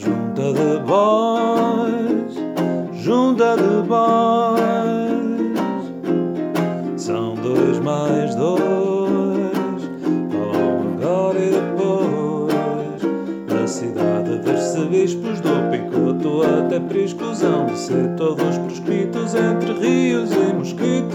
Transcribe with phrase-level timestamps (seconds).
[0.00, 2.34] Junta de boys,
[3.02, 5.58] junta de boys.
[6.96, 9.82] São dois mais dois.
[10.30, 13.02] Falam agora e depois.
[13.60, 20.54] A cidade de arcebispos do picoto até priscusão de ser todos proscritos entre rios e
[20.54, 21.08] mosquitos.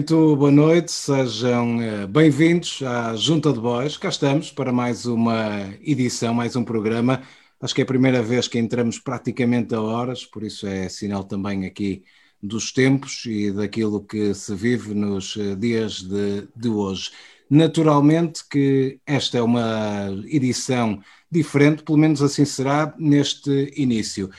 [0.00, 3.98] Muito boa noite, sejam eh, bem-vindos à Junta de Boys.
[3.98, 7.22] Cá estamos para mais uma edição, mais um programa.
[7.60, 11.24] Acho que é a primeira vez que entramos praticamente a horas, por isso é sinal
[11.24, 12.02] também aqui
[12.42, 17.10] dos tempos e daquilo que se vive nos eh, dias de, de hoje.
[17.50, 20.98] Naturalmente que esta é uma edição
[21.30, 24.30] diferente, pelo menos assim será neste início.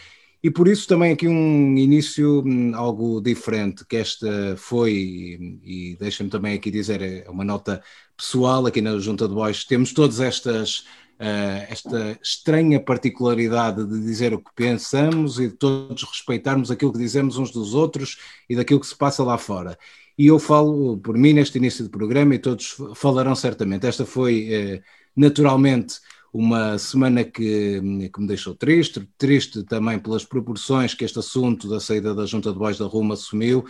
[0.44, 5.96] E por isso também aqui um início hum, algo diferente, que esta foi, e, e
[5.98, 7.82] deixa-me também aqui dizer, é uma nota
[8.18, 10.86] pessoal aqui na Junta de Boys, temos todas estas,
[11.20, 17.00] eh, esta estranha particularidade de dizer o que pensamos e de todos respeitarmos aquilo que
[17.00, 18.18] dizemos uns dos outros
[18.50, 19.78] e daquilo que se passa lá fora.
[20.18, 23.86] E eu falo por mim neste início de programa e todos falarão certamente.
[23.88, 24.82] Esta foi eh,
[25.16, 26.00] naturalmente
[26.34, 27.82] uma semana que,
[28.14, 32.52] que me deixou triste, triste também pelas proporções que este assunto da saída da Junta
[32.52, 33.66] de Bois da Roma assumiu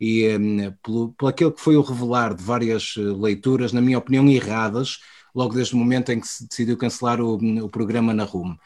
[0.00, 3.98] e um, pelo, pelo aquilo que foi o revelar de várias eh, leituras, na minha
[3.98, 5.00] opinião, erradas,
[5.34, 8.56] logo desde o momento em que se decidiu cancelar o, o programa na RUM.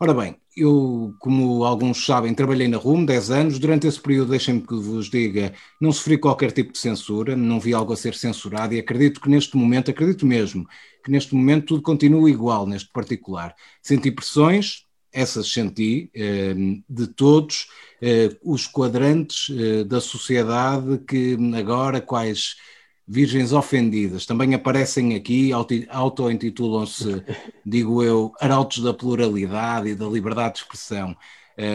[0.00, 3.58] Ora bem, eu, como alguns sabem, trabalhei na RUM 10 anos.
[3.60, 7.72] Durante esse período, deixem-me que vos diga, não sofri qualquer tipo de censura, não vi
[7.72, 10.66] algo a ser censurado e acredito que neste momento, acredito mesmo,
[11.04, 13.54] que neste momento tudo continua igual neste particular.
[13.82, 16.54] Senti pressões, essas senti, eh,
[16.88, 17.68] de todos
[18.02, 22.56] eh, os quadrantes eh, da sociedade que agora quais
[23.06, 27.22] virgens ofendidas também aparecem aqui, auto- auto-intitulam-se,
[27.64, 31.16] digo eu, arautos da pluralidade e da liberdade de expressão.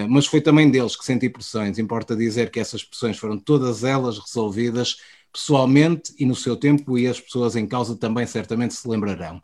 [0.09, 1.79] Mas foi também deles que senti pressões.
[1.79, 4.97] Importa dizer que essas pressões foram todas elas resolvidas
[5.31, 9.41] pessoalmente e no seu tempo, e as pessoas em causa também certamente se lembrarão.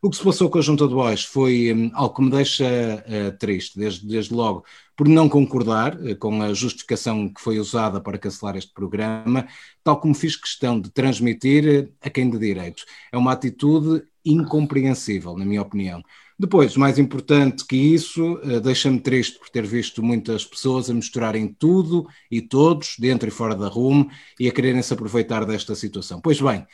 [0.00, 2.64] O que se passou com a Junta de Bois foi hum, algo que me deixa
[2.64, 4.64] eh, triste, desde, desde logo,
[4.96, 9.48] por não concordar eh, com a justificação que foi usada para cancelar este programa,
[9.82, 12.84] tal como fiz questão de transmitir eh, a quem de direito.
[13.10, 16.00] É uma atitude incompreensível, na minha opinião.
[16.38, 21.48] Depois, mais importante que isso, eh, deixa-me triste por ter visto muitas pessoas a misturarem
[21.48, 24.06] tudo e todos, dentro e fora da RUM,
[24.38, 26.20] e a quererem se aproveitar desta situação.
[26.20, 26.64] Pois bem,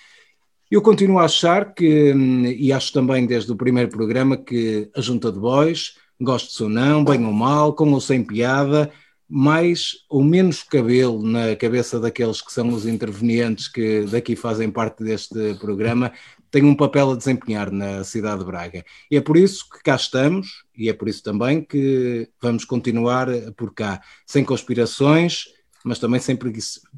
[0.70, 5.00] eu continuo a achar que, hum, e acho também desde o primeiro programa, que a
[5.00, 8.92] Junta de Bois, goste ou não, bem ou mal, com ou sem piada,
[9.28, 15.02] mais ou menos cabelo na cabeça daqueles que são os intervenientes que daqui fazem parte
[15.02, 16.12] deste programa,
[16.54, 18.84] tem um papel a desempenhar na cidade de Braga.
[19.10, 23.26] E é por isso que cá estamos, e é por isso também que vamos continuar
[23.56, 25.46] por cá, sem conspirações,
[25.84, 26.38] mas também sem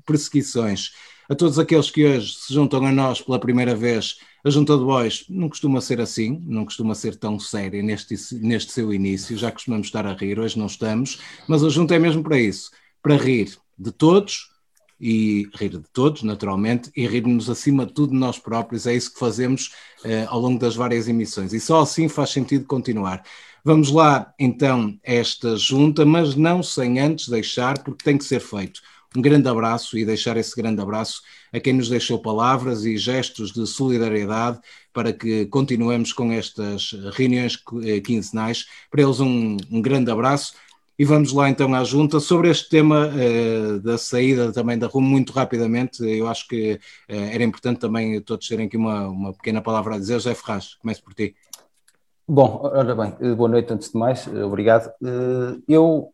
[0.05, 0.91] perseguições.
[1.27, 4.84] A todos aqueles que hoje se juntam a nós pela primeira vez, a Junta de
[4.84, 9.50] Bois não costuma ser assim, não costuma ser tão séria neste, neste seu início, já
[9.50, 11.19] costumamos estar a rir, hoje não estamos,
[11.49, 12.71] mas a Junta é mesmo para isso,
[13.03, 14.50] para rir de todos
[15.01, 19.12] e rir de todos, naturalmente, e rir-nos acima de tudo de nós próprios, é isso
[19.12, 19.73] que fazemos
[20.05, 23.23] eh, ao longo das várias emissões, e só assim faz sentido continuar.
[23.65, 28.81] Vamos lá, então, esta junta, mas não sem antes deixar, porque tem que ser feito,
[29.17, 33.51] um grande abraço e deixar esse grande abraço a quem nos deixou palavras e gestos
[33.51, 34.61] de solidariedade
[34.93, 38.67] para que continuemos com estas reuniões eh, quinzenais.
[38.91, 40.53] Para eles, um, um grande abraço.
[40.99, 45.03] E vamos lá então à junta sobre este tema eh, da saída também da RUM,
[45.03, 46.03] muito rapidamente.
[46.03, 49.99] Eu acho que eh, era importante também todos terem aqui uma, uma pequena palavra a
[49.99, 50.15] dizer.
[50.15, 51.37] José Ferraz, começo por ti.
[52.26, 54.91] Bom, ora bem, eh, boa noite antes de mais, obrigado.
[55.69, 56.11] Eu,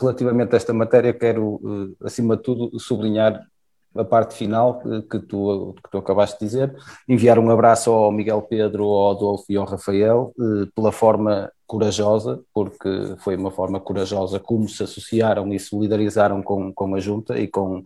[0.00, 3.49] relativamente a esta matéria, quero, acima de tudo, sublinhar
[3.96, 6.74] a parte final que tu, que tu acabaste de dizer,
[7.08, 12.40] enviar um abraço ao Miguel Pedro, ao Adolfo e ao Rafael, eh, pela forma corajosa,
[12.54, 17.48] porque foi uma forma corajosa como se associaram e solidarizaram com, com a Junta e
[17.48, 17.82] com,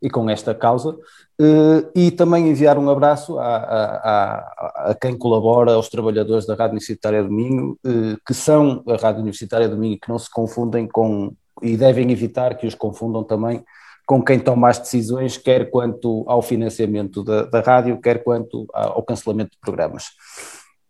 [0.00, 0.96] e com esta causa,
[1.38, 6.54] eh, e também enviar um abraço a, a, a, a quem colabora, aos trabalhadores da
[6.54, 10.30] Rádio Universitária do Minho, eh, que são a Rádio Universitária do Minho, que não se
[10.30, 13.64] confundem com e devem evitar que os confundam também
[14.06, 19.02] com quem toma as decisões, quer quanto ao financiamento da, da rádio, quer quanto ao
[19.02, 20.08] cancelamento de programas.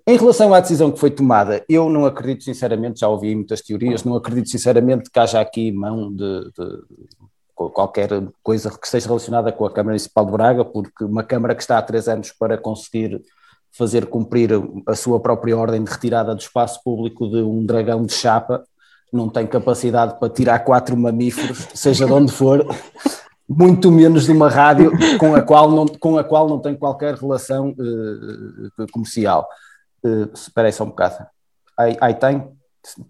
[0.06, 4.04] Em relação à decisão que foi tomada, eu não acredito sinceramente, já ouvi muitas teorias,
[4.04, 6.82] não acredito sinceramente que haja aqui mão de, de
[7.54, 8.10] qualquer
[8.42, 11.78] coisa que esteja relacionada com a Câmara Municipal de Braga, porque uma Câmara que está
[11.78, 13.22] há três anos para conseguir
[13.72, 14.50] fazer cumprir
[14.86, 18.62] a sua própria ordem de retirada do espaço público de um dragão de chapa,
[19.14, 22.66] não tem capacidade para tirar quatro mamíferos, seja de onde for,
[23.48, 27.14] muito menos de uma rádio com a qual não, com a qual não tem qualquer
[27.14, 29.46] relação uh, comercial.
[30.04, 31.26] Uh, espera aí só um bocado.
[31.78, 32.44] Aí, aí tem?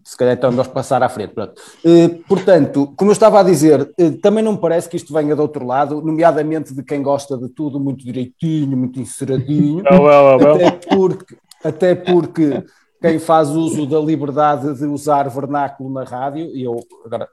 [0.05, 1.35] Se calhar então vamos passar à frente.
[1.41, 5.35] Uh, portanto, como eu estava a dizer, uh, também não me parece que isto venha
[5.35, 9.83] do outro lado, nomeadamente de quem gosta de tudo muito direitinho, muito enceradinho.
[9.87, 12.63] Até porque, até porque
[13.05, 17.29] quem faz uso da liberdade de usar vernáculo na rádio, e eu agora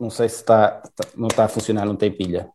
[0.00, 0.82] não sei se está,
[1.16, 2.50] não está a funcionar, não tem pilha.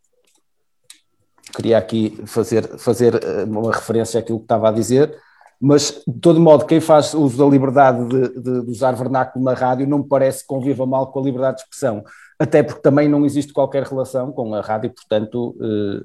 [1.55, 5.17] Queria aqui fazer, fazer eh, uma referência àquilo que estava a dizer,
[5.61, 9.53] mas de todo modo, quem faz uso da liberdade de, de, de usar vernáculo na
[9.53, 12.03] rádio não me parece que conviva mal com a liberdade de expressão,
[12.37, 15.55] até porque também não existe qualquer relação com a rádio, portanto.
[15.61, 16.03] Eh,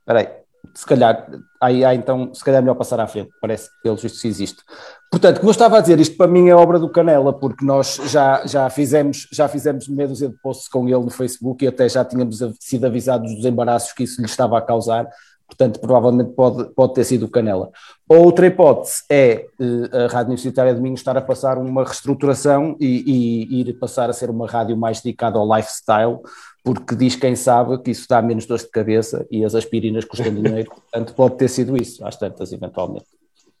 [0.00, 0.39] espera aí
[0.74, 1.28] se calhar,
[1.60, 4.62] aí há então, se calhar é melhor passar à frente, parece que pelo visto existe.
[5.10, 8.00] Portanto, como eu estava a dizer, isto para mim é obra do Canela, porque nós
[8.06, 12.04] já, já fizemos, já fizemos meia de posts com ele no Facebook e até já
[12.04, 15.08] tínhamos sido avisados dos embaraços que isso lhe estava a causar,
[15.46, 17.70] portanto, provavelmente pode, pode ter sido o Canela.
[18.08, 23.48] Outra hipótese é eh, a Rádio Universitária de Minho estar a passar uma reestruturação e,
[23.50, 26.20] e ir passar a ser uma rádio mais dedicada ao lifestyle,
[26.62, 30.34] porque diz quem sabe que isso dá menos dor de cabeça e as aspirinas custam
[30.34, 33.06] dinheiro, portanto pode ter sido isso, às tantas, eventualmente.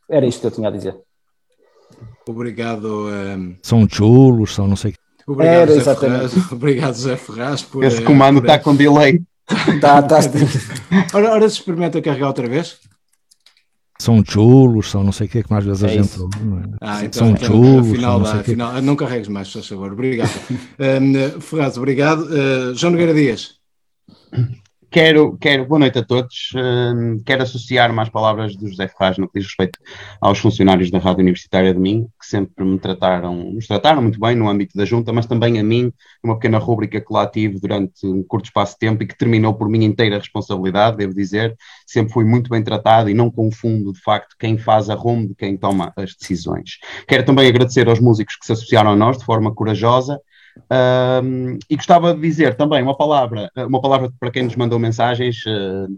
[0.08, 0.96] Era isto que eu tinha a dizer.
[2.28, 3.06] Obrigado.
[3.06, 3.10] Um...
[3.10, 4.94] Ehm, são chulos, são não sei
[5.26, 6.32] Obrigado, Era, Zé Ferraz.
[6.52, 7.62] Obrigado, Zé Ferraz.
[7.62, 9.22] Por, Esse comando está com delay.
[9.68, 10.18] Está, está.
[11.14, 12.78] ora, ora, se experimenta carregar outra vez
[14.00, 16.10] são chulos, são não sei o que, que mais vezes é a gente.
[16.80, 17.90] Ah, então, são então, chulos.
[17.90, 19.92] Afinal, não, afinal, não carregues mais, por favor.
[19.92, 20.30] Obrigado.
[20.80, 22.22] um, Ferraz, obrigado.
[22.22, 23.60] Uh, João Nogueira Dias.
[24.92, 26.50] Quero, quero, boa noite a todos.
[26.52, 29.78] Uh, quero associar-me às palavras do José Ferraz no que diz respeito
[30.20, 34.34] aos funcionários da Rádio Universitária de mim, que sempre me trataram, nos trataram muito bem
[34.34, 35.92] no âmbito da junta, mas também a mim,
[36.24, 39.54] numa pequena rúbrica que lá tive durante um curto espaço de tempo e que terminou
[39.54, 41.56] por minha inteira responsabilidade, devo dizer.
[41.86, 45.36] Sempre fui muito bem tratado e não confundo, de facto, quem faz a rumo de
[45.36, 46.78] quem toma as decisões.
[47.06, 50.20] Quero também agradecer aos músicos que se associaram a nós de forma corajosa
[51.22, 55.36] um, e gostava de dizer também uma palavra, uma palavra para quem nos mandou mensagens,
[55.46, 55.88] uh,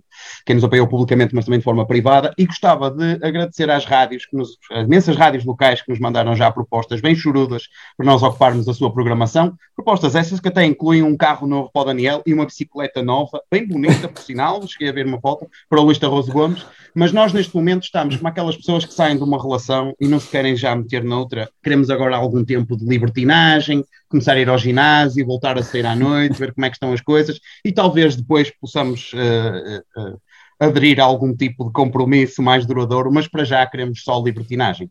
[0.44, 4.26] quem nos apoiou publicamente, mas também de forma privada, e gostava de agradecer às rádios,
[4.26, 7.64] que nos, às imensas rádios locais que nos mandaram já propostas bem chorudas
[7.96, 9.54] para nós ocuparmos a sua programação.
[9.74, 13.40] Propostas essas que até incluem um carro novo para o Daniel e uma bicicleta nova,
[13.50, 16.64] bem bonita, por sinal, cheguei a ver uma foto, para o Luís Tarroso Gomes,
[16.94, 20.20] mas nós neste momento estamos como aquelas pessoas que saem de uma relação e não
[20.20, 21.48] se querem já meter noutra.
[21.62, 25.96] Queremos agora algum tempo de libertinagem, começar a ir ao ginásio, voltar a sair à
[25.96, 30.20] noite, ver como é que estão as coisas e talvez depois possamos uh, uh,
[30.60, 34.90] aderir a algum tipo de compromisso mais duradouro, mas para já queremos só libertinagem.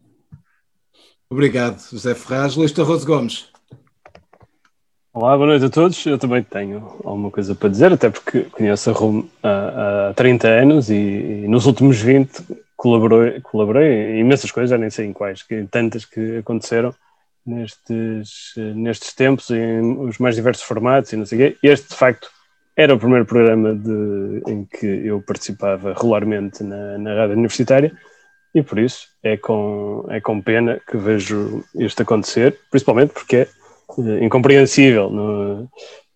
[1.29, 2.55] Obrigado, José Ferraz.
[2.55, 3.49] Luís Tarroso Gomes.
[5.13, 6.05] Olá, boa noite a todos.
[6.05, 10.47] Eu também tenho alguma coisa para dizer, até porque conheço a RUM há, há 30
[10.47, 12.43] anos e, e, nos últimos 20
[12.75, 16.95] colaborei, colaborei em imensas coisas, já nem sei em quais, que, tantas que aconteceram
[17.45, 21.57] nestes, nestes tempos, em os mais diversos formatos e não sei o quê.
[21.63, 22.29] Este, de facto,
[22.75, 27.91] era o primeiro programa de, em que eu participava regularmente na, na rádio universitária
[28.53, 33.47] e por isso é com, é com pena que vejo isto acontecer, principalmente porque é
[33.97, 35.69] eh, incompreensível, no,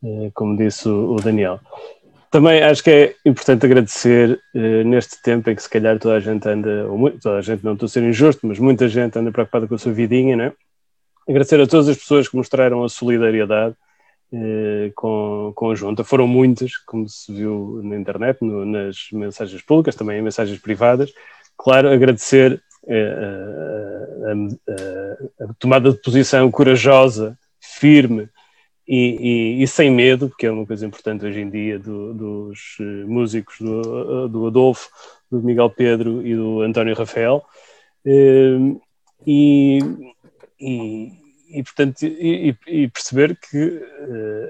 [0.03, 1.59] eh, como disse o, Daniel.
[2.29, 6.19] Também acho que é importante agradecer eh, neste tempo em que se calhar toda a
[6.19, 9.17] gente anda, ou muito, toda a gente não estou a ser injusto, mas muita gente
[9.17, 10.51] anda preocupada com a sua vidinha, né?
[11.27, 13.75] Agradecer a todas as pessoas que mostraram a solidariedade
[14.95, 16.03] com, com a junta.
[16.03, 21.11] Foram muitas, como se viu na internet, no, nas mensagens públicas, também em mensagens privadas.
[21.57, 22.93] Claro, agradecer a,
[24.29, 24.33] a,
[25.43, 28.29] a, a tomada de posição corajosa firme
[28.87, 32.77] e, e, e, sem medo, porque é uma coisa importante hoje em dia do, dos
[32.79, 34.87] eh, músicos do, do, Adolfo,
[35.31, 37.43] do Miguel Pedro e do António Rafael.
[39.25, 39.79] E,
[40.59, 41.11] e,
[41.49, 43.81] e portanto, e, perceber que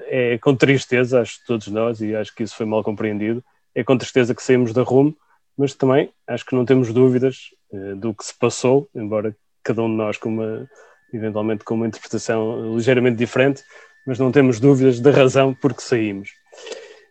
[0.08, 3.44] eh, é com tristeza, acho que todos nós, e acho que isso foi mal compreendido,
[3.74, 5.16] é com tristeza que saímos da rumo,
[5.56, 9.90] mas também acho que não temos dúvidas eh, do que se passou, embora cada um
[9.90, 10.68] de nós com uma
[11.12, 13.62] eventualmente com uma interpretação ligeiramente diferente,
[14.06, 16.30] mas não temos dúvidas da razão por que saímos.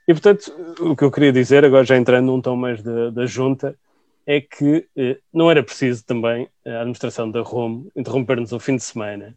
[0.08, 3.26] E, portanto, o que eu queria dizer, agora já entrando num tom mais da, da
[3.26, 3.76] junta,
[4.26, 8.84] é que eh, não era preciso também a administração da ROM interromper-nos o fim de
[8.84, 9.36] semana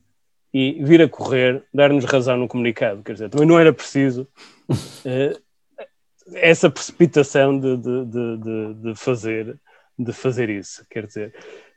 [0.52, 3.02] e vir a correr, dar-nos razão no comunicado.
[3.02, 4.26] Quer dizer, também não era preciso
[5.04, 5.36] eh,
[6.34, 9.58] essa precipitação de, de, de, de, fazer,
[9.98, 10.86] de fazer isso.
[10.90, 11.34] Quer dizer,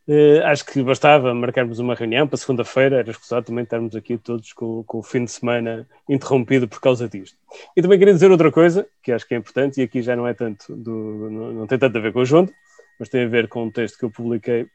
[0.08, 4.52] Uh, acho que bastava marcarmos uma reunião para segunda-feira, era escusado também estarmos aqui todos
[4.52, 7.38] com, com, o fim de semana interrompido por causa disto.
[7.78, 10.28] E também queria dizer outra coisa, que acho que é importante, e aqui já não
[10.28, 12.52] é tanto, do, não, não tem tanto a ver com o junto,
[13.00, 14.68] mas tem a ver com um texto que eu publiquei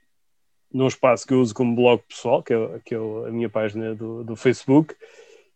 [0.73, 3.95] num espaço que eu uso como blog pessoal, que é, que é a minha página
[3.95, 4.95] do, do Facebook,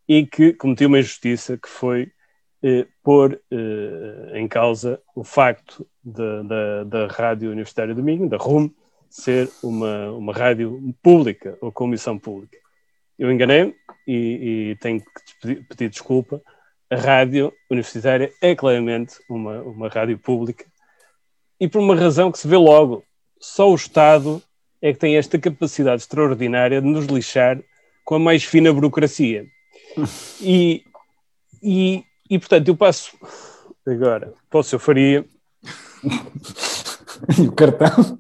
[0.09, 2.11] e que cometi uma injustiça que foi
[2.63, 8.37] eh, pôr eh, em causa o facto da, da, da Rádio Universitária do Minho, da
[8.37, 8.71] RUM,
[9.09, 12.57] ser uma, uma rádio pública ou comissão pública.
[13.19, 13.75] Eu enganei-me
[14.07, 15.07] e, e, tenho que
[15.41, 16.41] pedir, pedir, desculpa.
[16.89, 20.65] A rádio universitária é claramente uma, uma rádio pública
[21.61, 23.05] e por uma razão que se vê logo.
[23.39, 24.43] Só o Estado
[24.81, 27.61] é que tem esta capacidade extraordinária de nos lixar
[28.05, 29.45] com a mais fina burocracia.
[30.41, 30.85] E,
[31.63, 33.15] e, e portanto, eu passo
[33.87, 35.27] agora para o seu Faria.
[37.37, 38.19] e o cartão?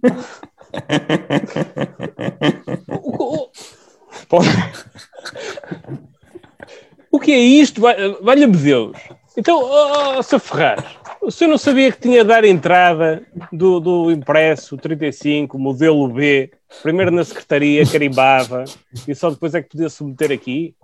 [7.10, 7.80] o que é isto?
[8.20, 8.98] Valha-me Deus.
[9.36, 10.40] Então, oh, oh, Sr.
[10.40, 10.84] Ferraz,
[11.22, 16.50] o senhor não sabia que tinha de dar entrada do, do impresso 35, modelo B,
[16.82, 18.64] primeiro na secretaria, carimbava,
[19.06, 20.76] e só depois é que podia submeter aqui?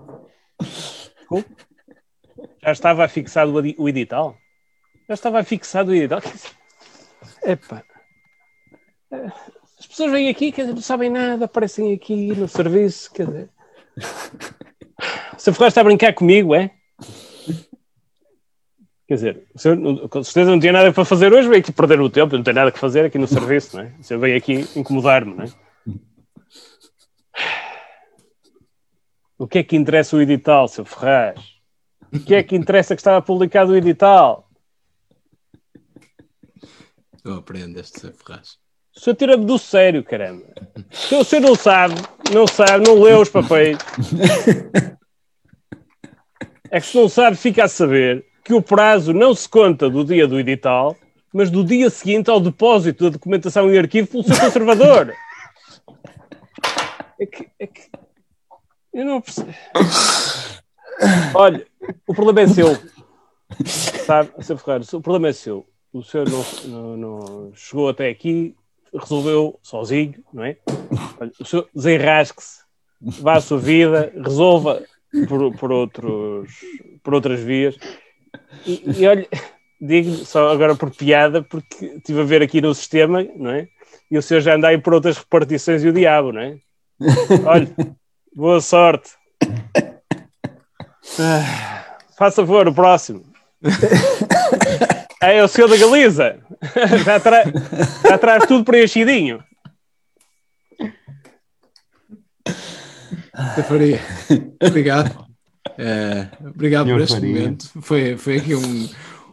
[2.63, 4.37] Já estava fixado o edital?
[5.09, 6.21] Já estava fixado o edital?
[7.45, 7.83] Epá.
[9.79, 13.51] As pessoas vêm aqui, quer dizer, não sabem nada, aparecem aqui no serviço, quer dizer.
[15.39, 16.71] Se Ferraz está a brincar comigo, é?
[19.09, 22.01] Quer dizer, o senhor, com certeza não tinha nada para fazer hoje, veio aqui perder
[22.01, 23.95] o tempo, não tem nada que fazer aqui no serviço, não é?
[24.01, 25.49] O senhor veio aqui incomodar-me, não é?
[29.39, 31.39] O que é que interessa o edital, seu Ferraz?
[32.13, 34.51] O que é que interessa que estava publicado o edital?
[37.25, 38.59] Eu aprendo este, seu Ferraz.
[38.97, 40.47] O senhor tira-me do sério, caramba.
[41.13, 41.95] O senhor não sabe,
[42.33, 43.79] não sabe, não leu os papéis.
[46.71, 50.05] É que se não sabe, fica a saber que o prazo não se conta do
[50.05, 50.97] dia do edital,
[51.33, 55.13] mas do dia seguinte ao depósito da documentação em arquivo pelo seu conservador.
[57.19, 57.91] É que, é que
[58.95, 59.53] eu não percebo.
[61.35, 61.67] Olha,
[62.07, 62.79] o problema é seu.
[63.67, 64.59] Sabe, Sr.
[64.59, 65.67] Ferreira, o problema é seu.
[65.93, 68.55] O senhor não, não, não chegou até aqui
[68.95, 70.57] resolveu sozinho, não é?
[71.41, 72.61] O senhor desenrasque-se,
[73.01, 74.83] vá à sua vida, resolva
[75.29, 76.51] por, por, outros,
[77.03, 77.77] por outras vias.
[78.65, 79.27] E, e olha,
[79.81, 83.69] digo só agora por piada, porque estive a ver aqui no sistema, não é?
[84.11, 86.57] E o senhor já anda aí por outras repartições e o diabo, não é?
[87.45, 87.69] Olha,
[88.35, 89.11] boa sorte.
[91.19, 93.25] Ah, faça favor, o próximo.
[95.21, 96.39] É o senhor da Galiza.
[97.05, 97.43] Já, tra...
[98.09, 99.43] Já traz tudo preenchidinho.
[103.69, 104.01] Faria.
[104.63, 105.26] Obrigado.
[105.79, 107.35] É, obrigado por este faria.
[107.35, 107.71] momento.
[107.81, 108.89] Foi, foi aqui um,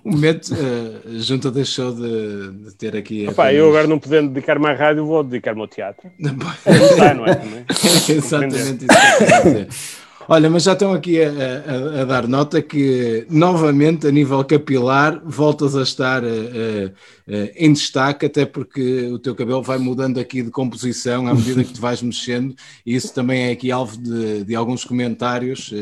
[0.06, 0.54] um momento.
[0.54, 3.28] Uh, Junta deixou de, de ter aqui.
[3.28, 6.10] Opa, eu agora não podendo dedicar-me à rádio, vou dedicar-me ao teatro.
[6.20, 6.36] Não,
[6.66, 7.32] está, não é?
[7.32, 9.68] é exatamente isso que eu dizer.
[10.27, 15.22] Olha, mas já estão aqui a, a, a, dar nota que, novamente, a nível capilar,
[15.25, 16.24] voltas a estar
[17.56, 21.74] em destaque, até porque o teu cabelo vai mudando aqui de composição à medida que
[21.74, 25.74] te vais mexendo, e isso também é aqui alvo de, de alguns comentários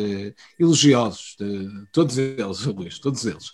[0.59, 3.51] elogiosos, de, todos eles, Luís, todos eles.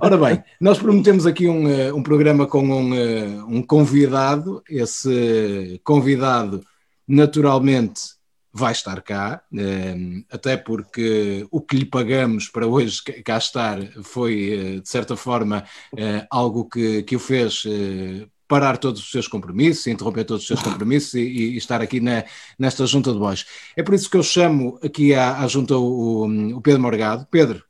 [0.00, 6.62] Ora bem, nós prometemos aqui um, um programa com um, um convidado, esse convidado,
[7.06, 8.15] naturalmente
[8.56, 14.76] vai estar cá, ehm, até porque o que lhe pagamos para hoje cá estar foi,
[14.78, 15.62] eh, de certa forma,
[15.94, 20.48] eh, algo que, que o fez eh, parar todos os seus compromissos, interromper todos os
[20.48, 22.24] seus compromissos e, e estar aqui na,
[22.58, 23.44] nesta junta de voz.
[23.76, 27.26] É por isso que eu chamo aqui à, à junta o, o, Pedro Morgado.
[27.30, 27.62] Pedro,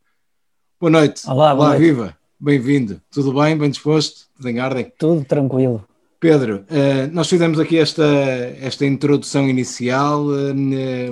[0.79, 1.29] boa noite.
[1.29, 1.83] Olá, boa Olá noite.
[1.83, 2.17] viva.
[2.39, 3.01] Bem-vindo.
[3.11, 3.59] Tudo bem?
[3.59, 4.29] Bem disposto?
[4.37, 4.93] Tudo em ordem?
[4.97, 5.85] Tudo tranquilo.
[6.19, 8.03] Pedro, uh, nós fizemos aqui esta,
[8.61, 10.55] esta introdução inicial, uh,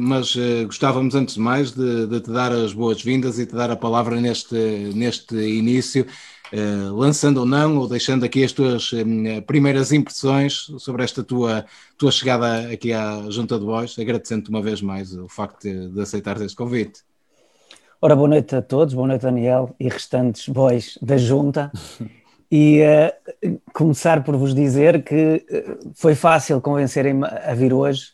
[0.00, 3.70] mas uh, gostávamos antes de mais de, de te dar as boas-vindas e te dar
[3.70, 4.54] a palavra neste,
[4.94, 6.06] neste início.
[6.92, 8.92] lançando ou não, ou deixando aqui as tuas
[9.46, 11.64] primeiras impressões sobre esta tua,
[11.98, 16.00] tua chegada aqui à Junta de Boys, agradecendo-te uma vez mais o facto de, de
[16.00, 17.00] aceitar este convite.
[18.00, 21.72] Ora, boa noite a todos, boa noite Daniel e restantes boys da Junta.
[22.56, 28.12] E uh, começar por vos dizer que uh, foi fácil convencerem-me a vir hoje,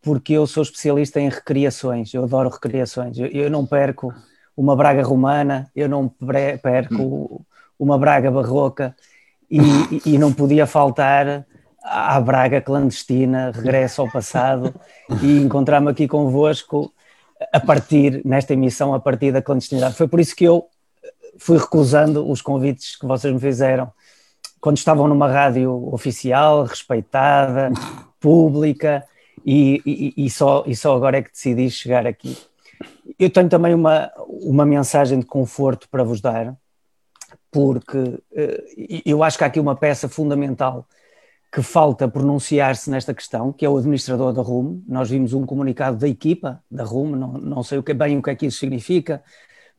[0.00, 3.18] porque eu sou especialista em recriações, eu adoro recriações.
[3.18, 4.10] Eu, eu não perco
[4.56, 6.08] uma Braga romana, eu não
[6.62, 7.44] perco
[7.78, 8.96] uma Braga barroca
[9.50, 9.60] e,
[10.06, 11.44] e, não podia faltar
[11.82, 14.74] à Braga clandestina, regresso ao passado
[15.22, 16.90] e encontrar-me aqui convosco
[17.52, 19.96] a partir, nesta emissão, a partir da clandestinidade.
[19.96, 20.66] Foi por isso que eu
[21.38, 23.90] fui recusando os convites que vocês me fizeram
[24.60, 27.70] quando estavam numa rádio oficial, respeitada,
[28.20, 29.04] pública,
[29.44, 32.38] e, e, e, só, e só agora é que decidi chegar aqui.
[33.18, 36.56] Eu tenho também uma, uma mensagem de conforto para vos dar,
[37.50, 40.86] porque uh, eu acho que há aqui uma peça fundamental
[41.52, 44.82] que falta pronunciar-se nesta questão, que é o administrador da RUM.
[44.86, 48.22] Nós vimos um comunicado da equipa da RUM, não, não sei o que, bem o
[48.22, 49.22] que é que isso significa,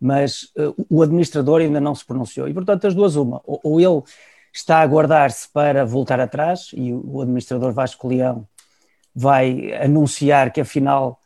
[0.03, 2.47] mas uh, o administrador ainda não se pronunciou.
[2.47, 4.03] E, portanto, as duas, uma, ou, ou ele
[4.51, 8.45] está a guardar-se para voltar atrás, e o, administrador Vasco Leão
[9.15, 11.19] vai anunciar que, afinal,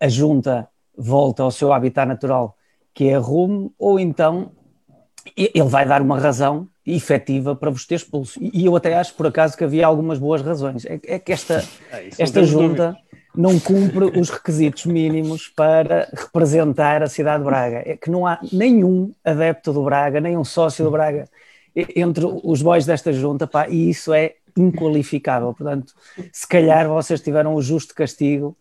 [0.00, 2.56] a junta volta ao seu habitat natural,
[2.92, 4.50] que é a RUM, ou então
[5.36, 8.40] ele vai dar uma razão efetiva para vos ter expulso.
[8.40, 10.84] E eu até acho, por acaso, que havia algumas boas razões.
[10.86, 12.96] É, é que esta, é, esta junta
[13.34, 17.82] não cumpre os requisitos mínimos para representar a cidade de Braga.
[17.84, 21.28] É que não há nenhum adepto do Braga, nem um sócio do Braga
[21.74, 25.54] entre os boys desta junta, pá, e isso é inqualificável.
[25.54, 25.94] Portanto,
[26.32, 28.56] se calhar vocês tiveram o justo castigo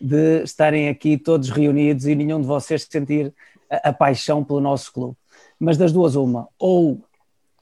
[0.00, 3.32] de estarem aqui todos reunidos e nenhum de vocês sentir
[3.70, 5.16] a, a paixão pelo nosso clube.
[5.58, 7.00] Mas das duas, uma, ou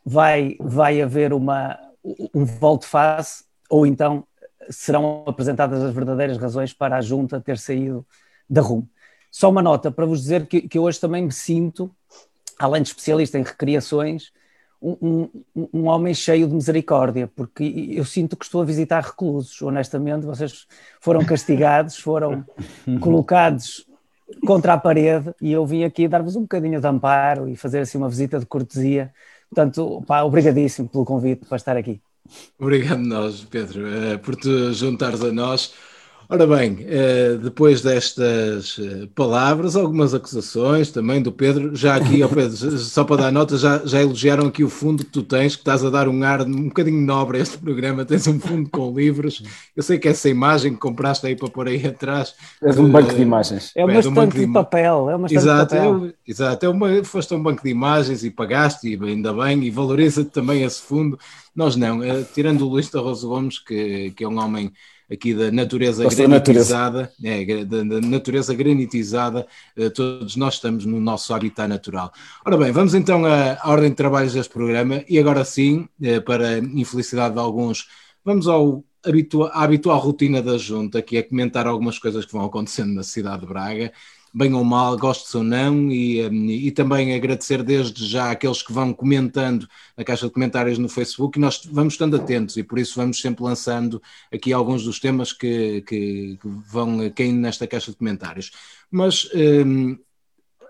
[0.04, 1.78] vai, vai haver uma,
[2.34, 4.24] um volte-face, ou então
[4.70, 8.06] serão apresentadas as verdadeiras razões para a junta ter saído
[8.48, 8.86] da RUM.
[9.30, 11.90] Só uma nota para vos dizer que, que hoje também me sinto,
[12.58, 14.32] além de especialista em recriações,
[14.80, 19.60] um, um, um, homem cheio de misericórdia, porque eu sinto que estou a visitar reclusos,
[19.62, 20.24] honestamente.
[20.24, 20.66] Vocês
[21.00, 22.44] foram castigados, foram
[23.00, 23.86] colocados
[24.46, 27.98] contra a parede e eu vim aqui dar-vos um bocadinho de amparo e fazer assim
[27.98, 29.12] uma visita de cortesia.
[29.48, 32.00] Portanto, pá, obrigadíssimo pelo convite para estar aqui.
[32.58, 35.74] Obrigado nós, Pedro, eh, por te juntares a nós.
[36.28, 42.56] Ora bem, eh, depois destas eh, palavras, algumas acusações também do Pedro, já aqui, Pedro,
[42.78, 45.84] só para dar nota, já, já elogiaram aqui o fundo que tu tens, que estás
[45.84, 49.40] a dar um ar um bocadinho nobre a este programa, tens um fundo com livros,
[49.76, 52.34] eu sei que essa imagem que compraste aí para pôr aí atrás...
[52.60, 53.70] É um banco de imagens.
[53.76, 56.06] É uma é, estante de, de, papel, é uma exato, de papel.
[56.06, 59.62] É, exato, é uma, foste a um banco de imagens e pagaste, e ainda bem,
[59.62, 61.16] e valoriza-te também esse fundo.
[61.54, 64.72] Nós não, eh, tirando o Luís Rosa Gomes, que, que é um homem
[65.10, 67.52] aqui da natureza granitizada, natureza.
[67.52, 72.12] É, da, da, natureza granitizada, uh, todos nós estamos no nosso habitat natural.
[72.44, 76.22] Ora bem, vamos então à, à ordem de trabalhos deste programa e agora sim, uh,
[76.22, 77.88] para infelicidade de alguns,
[78.24, 82.44] vamos ao habitua, à habitual rotina da junta, que é comentar algumas coisas que vão
[82.44, 83.92] acontecendo na cidade de Braga
[84.36, 88.70] bem ou mal, gostes ou não, e, hum, e também agradecer desde já aqueles que
[88.70, 92.78] vão comentando na caixa de comentários no Facebook, e nós vamos estando atentos, e por
[92.78, 97.90] isso vamos sempre lançando aqui alguns dos temas que, que, que vão caindo nesta caixa
[97.90, 98.50] de comentários.
[98.90, 99.96] Mas um,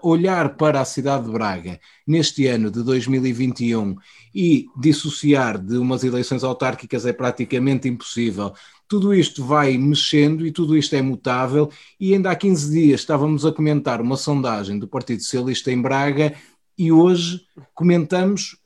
[0.03, 3.97] olhar para a cidade de Braga neste ano de 2021
[4.35, 8.53] e dissociar de umas eleições autárquicas é praticamente impossível
[8.89, 11.71] tudo isto vai mexendo e tudo isto é mutável.
[11.99, 16.35] E ainda há 15 dias estávamos a comentar uma sondagem do Partido Socialista em Braga
[16.79, 17.43] e hoje
[17.75, 18.57] comentamos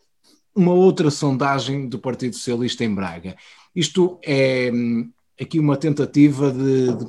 [0.54, 3.36] uma outra sondagem do Partido Socialista em Braga.
[3.74, 6.94] Isto é hum, aqui uma tentativa de.
[6.94, 7.06] de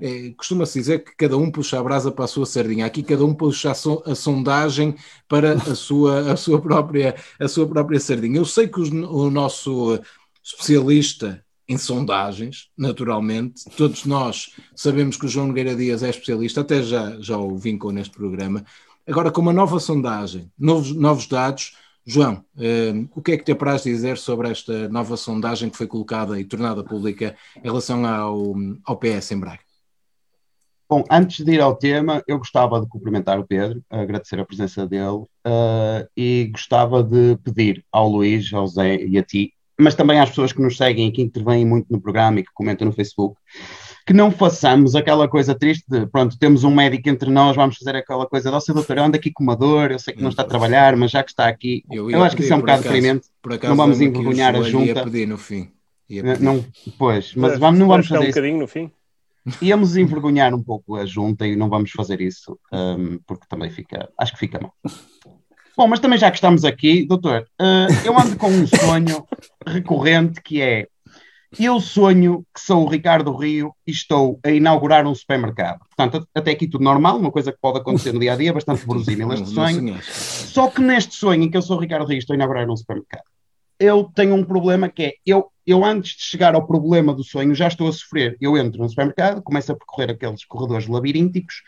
[0.00, 2.86] é, Costuma-se dizer que cada um puxa a brasa para a sua sardinha.
[2.86, 4.94] Aqui cada um puxa a, so, a, sondagem
[5.28, 8.38] para a sua, a, sua própria, a sua própria sardinha.
[8.38, 10.00] Eu sei que os, o nosso
[10.42, 13.64] especialista em sondagens, naturalmente.
[13.76, 17.90] Todos nós sabemos que o João Nogueira Dias é especialista, até já, já o vincou
[17.90, 18.64] neste programa.
[19.06, 23.52] Agora, com uma nova sondagem, novos, novos dados, João, eh, o que é que te
[23.52, 28.54] apraz dizer sobre esta nova sondagem que foi colocada e tornada pública em relação ao,
[28.84, 29.60] ao PS em Braga?
[30.88, 34.86] Bom, antes de ir ao tema, eu gostava de cumprimentar o Pedro, agradecer a presença
[34.86, 40.20] dele uh, e gostava de pedir ao Luís, ao Zé e a ti mas também
[40.20, 42.92] às pessoas que nos seguem e que intervêm muito no programa e que comentam no
[42.92, 43.36] Facebook,
[44.06, 47.96] que não façamos aquela coisa triste de, pronto, temos um médico entre nós, vamos fazer
[47.96, 50.46] aquela coisa, nossa doutora, anda aqui com uma dor, eu sei que não está a
[50.46, 53.28] trabalhar, mas já que está aqui, eu, eu acho que isso é um bocado deprimente,
[53.62, 55.04] não vamos envergonhar a junta.
[55.04, 55.70] pedir no fim.
[56.38, 56.64] Não,
[56.98, 58.90] pois, mas vamos, não vamos fazer um bocadinho no fim.
[59.60, 64.08] Íamos envergonhar um pouco a junta e não vamos fazer isso, um, porque também fica,
[64.18, 64.72] acho que fica mal.
[65.76, 69.26] Bom, mas também já que estamos aqui, doutor, uh, eu ando com um sonho
[69.66, 70.88] recorrente que é
[71.58, 75.80] eu sonho que sou o Ricardo Rio e estou a inaugurar um supermercado.
[75.96, 78.86] Portanto, até aqui tudo normal, uma coisa que pode acontecer no dia a dia, bastante
[78.86, 79.98] verosímil este sonho.
[80.02, 82.68] Só que neste sonho em que eu sou o Ricardo Rio e estou a inaugurar
[82.68, 83.24] um supermercado,
[83.78, 87.54] eu tenho um problema que é, eu, eu antes de chegar ao problema do sonho
[87.54, 88.36] já estou a sofrer.
[88.40, 91.62] Eu entro no supermercado, começo a percorrer aqueles corredores labirínticos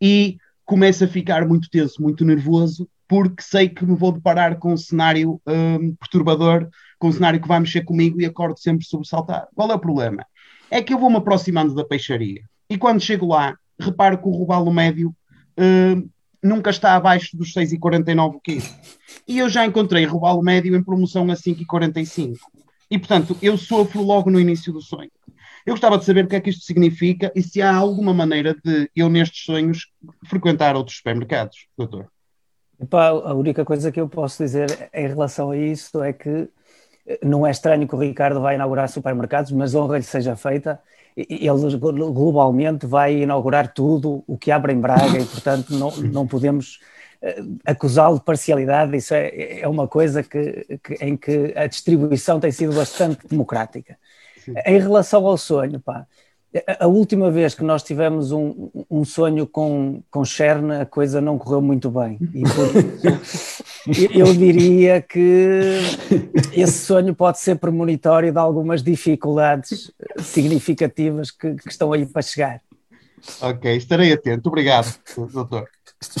[0.00, 4.72] e começo a ficar muito tenso, muito nervoso, porque sei que me vou deparar com
[4.72, 6.68] um cenário um, perturbador,
[7.02, 9.48] com um cenário que vai mexer comigo e acordo sempre sobressaltado.
[9.56, 10.24] Qual é o problema?
[10.70, 14.72] É que eu vou-me aproximando da peixaria e quando chego lá, reparo que o robalo
[14.72, 15.12] médio
[15.58, 16.08] hum,
[16.40, 18.62] nunca está abaixo dos 6,49 kg.
[19.26, 22.36] E eu já encontrei robalo médio em promoção a 5,45.
[22.88, 25.10] E, portanto, eu sofro logo no início do sonho.
[25.66, 28.54] Eu gostava de saber o que é que isto significa e se há alguma maneira
[28.64, 29.88] de eu, nestes sonhos,
[30.26, 32.06] frequentar outros supermercados, doutor.
[32.80, 36.48] Epá, a única coisa que eu posso dizer em relação a isso é que
[37.22, 40.80] não é estranho que o Ricardo vai inaugurar supermercados, mas honra-lhe seja feita.
[41.16, 46.80] Ele globalmente vai inaugurar tudo o que abre em Braga e, portanto, não, não podemos
[47.20, 48.96] eh, acusá-lo de parcialidade.
[48.96, 53.98] Isso é, é uma coisa que, que, em que a distribuição tem sido bastante democrática.
[54.42, 54.54] Sim.
[54.64, 56.06] Em relação ao sonho, pá,
[56.78, 61.38] a última vez que nós tivemos um, um sonho com, com Cherna, a coisa não
[61.38, 62.18] correu muito bem.
[62.34, 62.68] E por
[64.14, 65.78] eu diria que
[66.52, 72.60] esse sonho pode ser premonitório de algumas dificuldades significativas que, que estão aí para chegar.
[73.40, 74.48] Ok, estarei atento.
[74.48, 74.94] Obrigado,
[75.32, 75.68] doutor.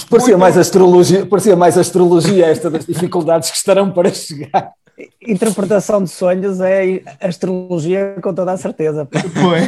[0.08, 4.72] Parecia mais, astrologia, parecia mais astrologia esta das dificuldades que estarão para chegar
[5.20, 9.08] interpretação de sonhos é astrologia com toda a certeza.
[9.10, 9.60] Foi.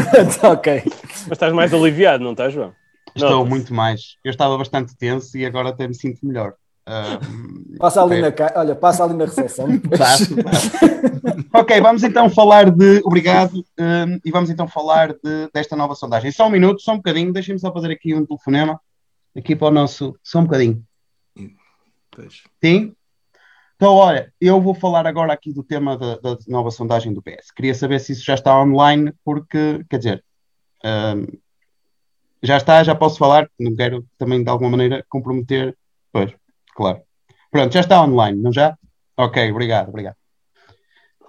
[0.50, 0.82] ok.
[0.84, 2.72] Mas estás mais aliviado, não estás, João?
[3.14, 3.46] Estou não.
[3.46, 4.16] muito mais.
[4.24, 6.54] Eu estava bastante tenso e agora até me sinto melhor.
[6.88, 8.52] Uh, passa ali na ca...
[8.56, 9.68] Olha, passa ali na recepção.
[11.52, 13.00] ok, vamos então falar de.
[13.04, 13.64] Obrigado.
[13.78, 16.32] Um, e vamos então falar de, desta nova sondagem.
[16.32, 17.32] Só um minuto, só um bocadinho.
[17.32, 18.80] Deixem-me só fazer aqui um telefonema.
[19.36, 20.16] Aqui para o nosso.
[20.22, 20.82] Só um bocadinho.
[22.10, 22.42] Pois.
[22.62, 22.94] Sim?
[23.80, 27.50] Então, olha, eu vou falar agora aqui do tema da, da, nova sondagem do PS.
[27.50, 30.24] Queria saber se isso já está online, porque, quer dizer,
[30.84, 31.26] um,
[32.42, 35.74] já está, já posso falar, não quero também de alguma maneira comprometer.
[36.12, 36.30] Pois,
[36.74, 37.00] claro.
[37.50, 38.76] Pronto, já está online, não já?
[39.16, 40.16] Ok, obrigado, obrigado.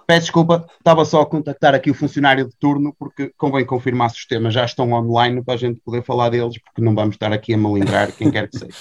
[0.06, 4.18] Peço desculpa, estava só a contactar aqui o funcionário de turno, porque convém confirmar se
[4.18, 7.32] os temas já estão online para a gente poder falar deles, porque não vamos estar
[7.32, 8.76] aqui a malindrar quem quer que seja.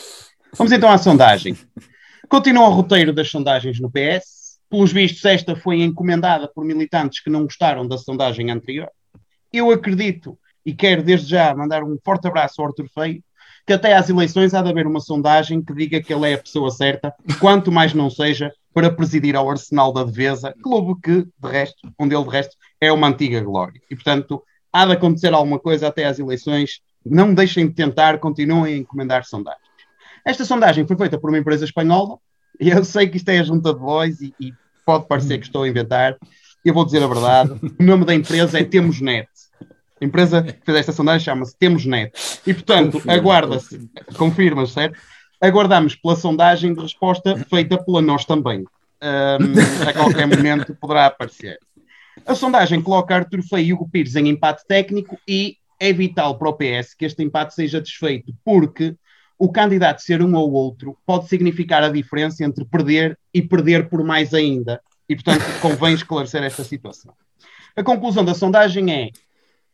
[0.58, 1.56] Vamos então à sondagem.
[2.32, 4.58] Continua o roteiro das sondagens no PS.
[4.70, 8.90] Pelos vistos, esta foi encomendada por militantes que não gostaram da sondagem anterior.
[9.52, 13.22] Eu acredito e quero desde já mandar um forte abraço ao Arthur Feio,
[13.68, 16.38] que até às eleições há de haver uma sondagem que diga que ele é a
[16.38, 21.52] pessoa certa, quanto mais não seja, para presidir ao Arsenal da Defesa, clube que, de
[21.52, 23.82] resto, onde ele de resto é uma antiga glória.
[23.92, 24.42] E, portanto,
[24.72, 26.80] há de acontecer alguma coisa até às eleições.
[27.06, 29.71] Não deixem de tentar, continuem a encomendar sondagens.
[30.26, 32.18] Esta sondagem foi feita por uma empresa espanhola,
[32.60, 34.54] e eu sei que isto é a junta de voz e, e
[34.86, 36.16] pode parecer que estou a inventar.
[36.64, 37.60] Eu vou dizer a verdade.
[37.80, 39.28] O nome da empresa é Temos Net.
[40.00, 42.12] A empresa que fez esta sondagem chama-se Temos Net.
[42.46, 45.00] E, portanto, aguarda-se, confirma, certo?
[45.40, 48.60] Aguardamos pela sondagem de resposta feita pela nós também.
[48.60, 51.58] Um, a qualquer momento poderá aparecer.
[52.26, 56.50] A sondagem coloca Arthur Feio e Hugo Pires em empate técnico e é vital para
[56.50, 58.96] o PS que este empate seja desfeito, porque
[59.42, 64.04] o candidato ser um ou outro pode significar a diferença entre perder e perder por
[64.04, 64.80] mais ainda.
[65.10, 67.12] E, portanto, convém esclarecer esta situação.
[67.76, 69.10] A conclusão da sondagem é: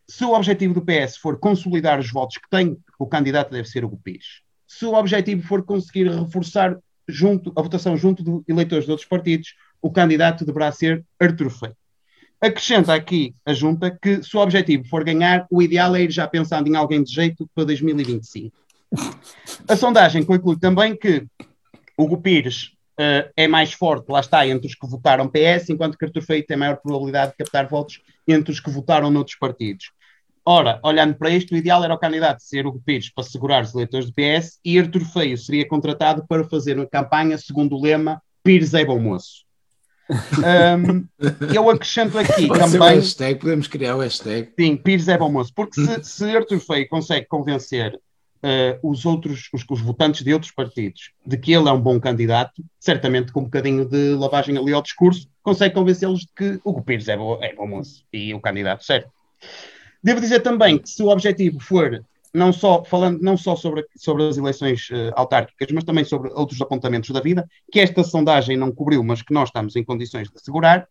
[0.07, 3.83] se o objetivo do PS for consolidar os votos que tem, o candidato deve ser
[3.83, 4.41] o Pires.
[4.65, 9.53] Se o objetivo for conseguir reforçar junto, a votação junto de eleitores de outros partidos,
[9.81, 11.75] o candidato deverá ser Artur Feio.
[12.39, 16.25] Acrescenta aqui a junta que, se o objetivo for ganhar, o ideal é ir já
[16.25, 18.66] pensando em alguém de jeito para 2025.
[19.67, 21.25] A sondagem conclui também que
[21.97, 26.05] Hugo Pires uh, é mais forte, lá está, entre os que votaram PS, enquanto que
[26.05, 29.91] Artur Feio tem maior probabilidade de captar votos entre os que votaram noutros partidos.
[30.45, 33.73] Ora, olhando para isto, o ideal era o candidato ser Hugo Pires para segurar os
[33.73, 38.21] eleitores do PS e Artur Feio seria contratado para fazer uma campanha segundo o lema
[38.43, 39.45] Pires é bom moço.
[40.09, 41.05] Um,
[41.53, 42.95] eu acrescento aqui Pode também.
[42.95, 44.53] hashtag, podemos criar o hashtag.
[44.57, 47.99] Sim, Pires é bom moço, porque se, se Artur Feio consegue convencer
[48.43, 51.99] uh, os outros, os, os, votantes de outros partidos de que ele é um bom
[51.99, 56.81] candidato, certamente com um bocadinho de lavagem ali ao discurso, consegue convencê-los de que o
[56.81, 59.09] Pires é bom, é bom moço e o candidato certo.
[60.03, 64.27] Devo dizer também que se o objetivo for não só falando não só sobre, sobre
[64.27, 68.71] as eleições uh, autárquicas, mas também sobre outros apontamentos da vida, que esta sondagem não
[68.71, 70.87] cobriu, mas que nós estamos em condições de assegurar.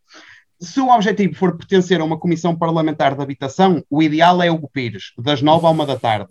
[0.58, 4.68] Se o objetivo for pertencer a uma comissão parlamentar de habitação, o ideal é o
[4.68, 6.30] Pires, das nove à uma da tarde.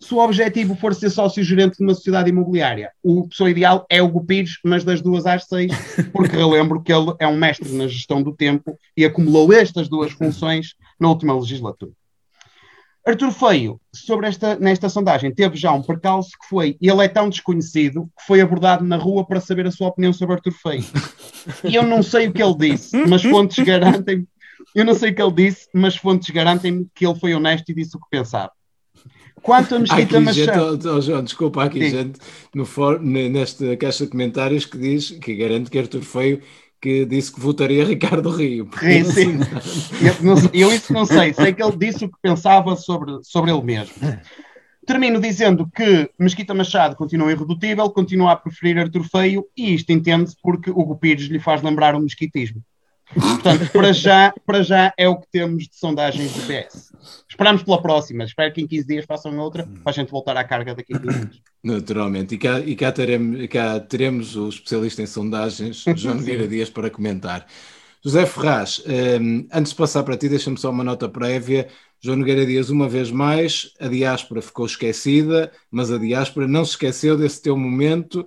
[0.00, 4.20] Se o objetivo for ser sócio-gerente de uma sociedade imobiliária, o pessoa ideal é o
[4.20, 5.72] Pires, mas das duas às seis,
[6.12, 10.12] porque relembro que ele é um mestre na gestão do tempo e acumulou estas duas
[10.12, 11.92] funções na última legislatura.
[13.04, 17.28] Artur Feio, sobre esta, nesta sondagem, teve já um percalço que foi, ele é tão
[17.28, 20.84] desconhecido que foi abordado na rua para saber a sua opinião sobre Artur Feio.
[21.64, 24.26] E eu não sei o que ele disse, mas fontes garantem
[24.74, 27.74] eu não sei o que ele disse, mas fontes garantem-me que ele foi honesto e
[27.74, 28.52] disse o que pensava.
[29.48, 30.72] Quanto a Mesquita Machado...
[30.72, 31.90] Gente, oh, oh, João, desculpa, há aqui Sim.
[31.90, 32.20] gente
[32.54, 36.42] no for, nesta caixa de comentários que diz, que garante que Artur Feio
[36.78, 38.68] que disse que votaria Ricardo Rio.
[38.78, 39.38] Sim, sim.
[40.52, 43.62] eu, eu, isso não sei, sei que ele disse o que pensava sobre, sobre ele
[43.62, 43.94] mesmo.
[44.86, 50.36] Termino dizendo que Mesquita Machado continua irredutível, continua a preferir Artur Feio, e isto entende-se
[50.42, 52.62] porque Hugo Pires lhe faz lembrar o mesquitismo.
[53.14, 56.92] Portanto, para já, para já é o que temos de sondagens do PS.
[57.28, 58.24] Esperamos pela próxima.
[58.24, 60.98] Espero que em 15 dias façam outra para a gente voltar à carga daqui a
[60.98, 61.42] 15 dias.
[61.62, 62.34] Naturalmente.
[62.34, 66.90] E cá, e cá, teremos, cá teremos o especialista em sondagens, João Nogueira Dias, para
[66.90, 67.46] comentar.
[68.04, 71.68] José Ferraz, um, ehm, antes de passar para ti, deixa-me só uma nota prévia.
[72.00, 76.72] João Nogueira Dias, uma vez mais, a diáspora ficou esquecida, mas a diáspora não se
[76.72, 78.26] esqueceu desse teu momento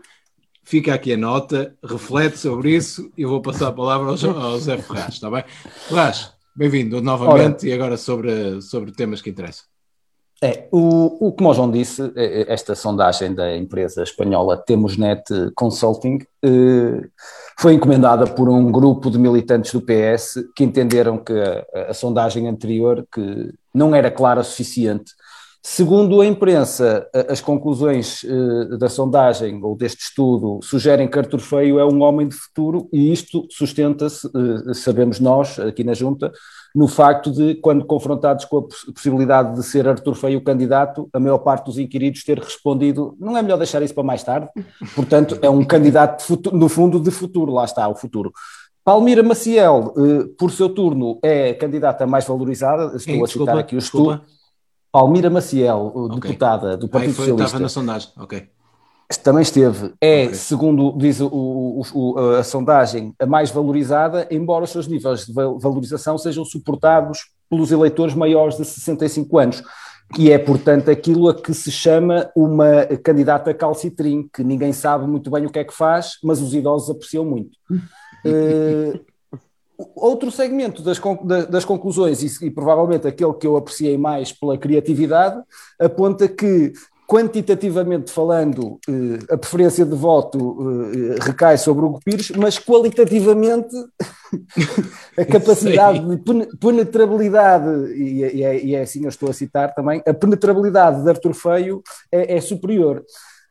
[0.71, 4.77] Fica aqui a nota, reflete sobre isso e eu vou passar a palavra ao, Zé
[4.77, 5.43] Ferraz, está bem?
[5.89, 9.65] Ferraz, bem-vindo novamente e agora sobre, sobre temas que interessam.
[10.41, 15.25] É, o, o, como o João disse, é, é, esta sondagem da empresa espanhola Temosnet
[15.55, 17.01] Consulting eh,
[17.59, 22.47] foi encomendada por um grupo de militantes do PS que entenderam que a, a sondagem
[22.47, 25.11] anterior que não era clara o suficiente
[25.63, 31.77] Segundo a imprensa, as conclusões eh, da sondagem ou deste estudo sugerem que Artur Feio
[31.77, 36.31] é um homem de futuro e isto sustenta-se, eh, sabemos nós, aqui na Junta,
[36.73, 41.19] no facto de, quando confrontados com a possibilidade de ser Artur Feio o candidato, a
[41.19, 44.49] maior parte dos inquiridos ter respondido não é melhor deixar isso para mais tarde,
[44.95, 48.33] portanto é um candidato, futuro, no fundo, de futuro, lá está, o futuro.
[48.83, 53.57] Palmira Maciel, eh, por seu turno, é a candidata mais valorizada, estou Ei, a citar
[53.59, 54.21] aqui o estudo.
[54.91, 56.19] Palmira Maciel, okay.
[56.19, 57.45] deputada do Partido foi, Socialista.
[57.45, 58.47] Estava na sondagem, ok.
[59.23, 59.93] Também esteve.
[59.99, 60.35] É, okay.
[60.35, 65.33] segundo diz o, o, o, a sondagem, a mais valorizada, embora os seus níveis de
[65.33, 69.63] valorização sejam suportados pelos eleitores maiores de 65 anos,
[70.13, 75.29] que é, portanto, aquilo a que se chama uma candidata calcitrim, que ninguém sabe muito
[75.29, 77.51] bem o que é que faz, mas os idosos apreciam muito.
[77.69, 78.99] uh,
[79.95, 80.99] Outro segmento das,
[81.49, 85.41] das conclusões, e, e, provavelmente aquele que eu apreciei mais pela criatividade,
[85.79, 86.73] aponta que,
[87.07, 93.75] quantitativamente falando, eh, a preferência de voto eh, recai sobre o Pires, mas qualitativamente
[95.17, 96.17] a capacidade de
[96.57, 101.83] penetrabilidade, é, e, é, assim eu estou a citar também, a penetrabilidade de Artur Feio
[102.11, 103.03] é, é superior.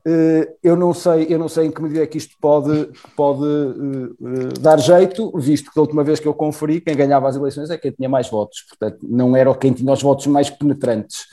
[0.06, 3.42] Eh, eu não sei, eu não sei em que medida é que isto pode, pode
[3.42, 7.68] uh, dar jeito, visto que a última vez que eu conferi, quem ganhava as eleições
[7.68, 11.26] é quem tinha mais votos, portanto, não era quem tinha os votos mais penetrantes.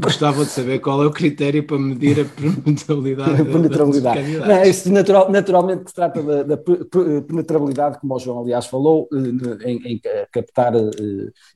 [0.00, 3.44] Gostava de saber qual é o critério para medir a penetrabilidade.
[3.44, 4.36] penetrabilidade.
[4.38, 9.08] Não, isso natural, naturalmente que se trata da, da, penetrabilidade, como o João aliás falou,
[9.12, 10.00] eh, em, em
[10.32, 10.90] captar uh,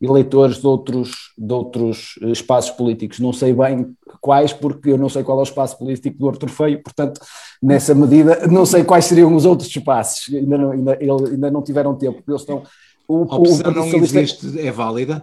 [0.01, 3.21] eleitores de outros, de outros espaços políticos.
[3.21, 6.49] Não sei bem quais, porque eu não sei qual é o espaço político do Artur
[6.49, 7.21] Feio, portanto,
[7.63, 10.35] nessa medida, não sei quais seriam os outros espaços.
[10.35, 12.63] Ainda não, ainda, ainda não tiveram tempo, eles estão.
[13.09, 15.23] O, a opção o não existe, é válida?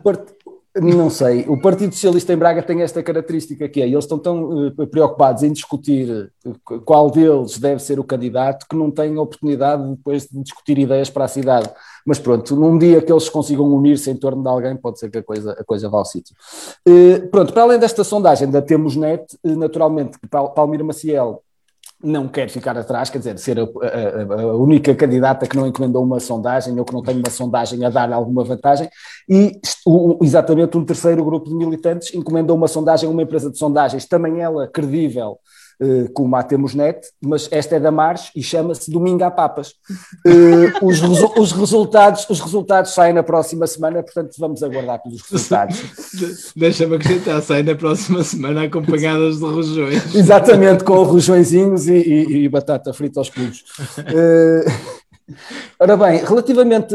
[0.75, 1.45] Não sei.
[1.47, 5.41] O Partido Socialista em Braga tem esta característica que é, eles estão tão uh, preocupados
[5.41, 10.41] em discutir uh, qual deles deve ser o candidato que não têm oportunidade depois de
[10.43, 11.69] discutir ideias para a cidade.
[12.05, 15.17] Mas pronto, num dia que eles consigam unir-se em torno de alguém, pode ser que
[15.17, 16.35] a coisa, a coisa vá ao sítio.
[16.87, 20.19] Uh, pronto, para além desta sondagem, ainda temos net, naturalmente,
[20.55, 21.41] Palmira Maciel
[22.01, 26.03] não quer ficar atrás, quer dizer, ser a, a, a, única candidata que não encomendou
[26.03, 28.89] uma sondagem ou que não tem uma sondagem a dar alguma vantagem,
[29.27, 33.57] e o, exatamente um terceiro grupo de militantes encomendou uma sondagem a uma empresa de
[33.57, 35.39] sondagens, também ela credível,
[36.13, 39.75] como a temos net, mas esta é da Mars e chama-se Domingo a Papas.
[40.25, 45.21] Uh, os, resu os, resultados, os resultados saem na próxima semana, portanto vamos aguardar pelos
[45.21, 45.81] resultados.
[46.55, 50.03] Deixa-me acrescentar, saem na próxima semana acompanhadas de rojões.
[50.13, 53.63] Exatamente, com rojõezinhos e, e, e, batata frita aos clubes.
[55.81, 56.93] Ora bem, relativamente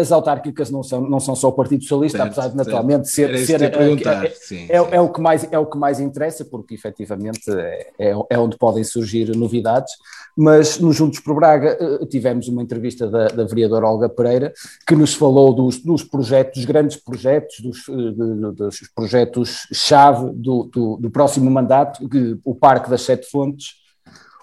[0.00, 3.36] às autárquicas, não são, não são só o Partido Socialista, certo, apesar de naturalmente certo.
[3.36, 4.88] ser, ser é, sim, é, sim.
[4.92, 8.56] é, o que mais, é o que mais interessa, porque efetivamente é, é, é onde
[8.56, 9.92] podem surgir novidades.
[10.36, 14.52] Mas no Juntos por Braga eh, tivemos uma entrevista da, da vereadora Olga Pereira
[14.86, 20.96] que nos falou dos, dos projetos, dos grandes projetos, dos, eh, dos projetos-chave do, do,
[20.98, 22.06] do próximo mandato,
[22.44, 23.85] o Parque das Sete Fontes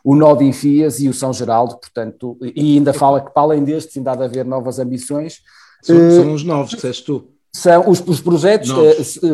[0.03, 3.63] o Nó de Enfias e o São Geraldo, portanto, e ainda fala que para além
[3.63, 5.41] destes ainda há de haver novas ambições.
[5.81, 7.29] São, uh, são os novos, disseste tu.
[7.55, 9.29] São os, os projetos, uh, uh,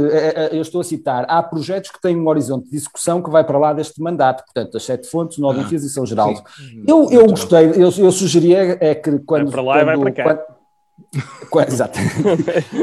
[0.52, 3.58] eu estou a citar, há projetos que têm um horizonte de execução que vai para
[3.58, 6.42] lá deste mandato, portanto, as Sete Fontes, Nó de ah, Enfias e São Geraldo.
[6.56, 6.84] Sim.
[6.88, 9.46] Eu, eu gostei, eu, eu sugeria é que quando...
[9.46, 10.24] Vai para lá quando, e vai para cá.
[10.24, 10.60] Quando,
[11.68, 11.98] exato.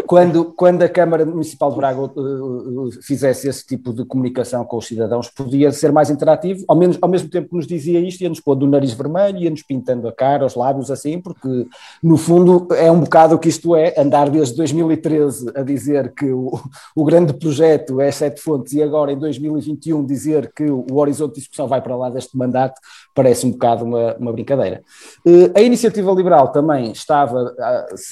[0.07, 4.77] quando, quando a Câmara Municipal de Braga uh, uh, fizesse esse tipo de comunicação com
[4.77, 8.23] os cidadãos, podia ser mais interativo, ao, menos, ao mesmo tempo que nos dizia isto,
[8.23, 11.67] ia-nos pôr do nariz vermelho, ia-nos pintando a cara, os lábios assim, porque
[12.03, 16.31] no fundo é um bocado o que isto é, andar desde 2013 a dizer que
[16.31, 16.59] o,
[16.95, 21.41] o grande projeto é Sete Fontes e agora em 2021 dizer que o horizonte de
[21.41, 22.81] discussão vai para lá deste mandato,
[23.15, 24.83] parece um bocado uma, uma brincadeira.
[25.25, 27.55] Uh, a Iniciativa Liberal também estava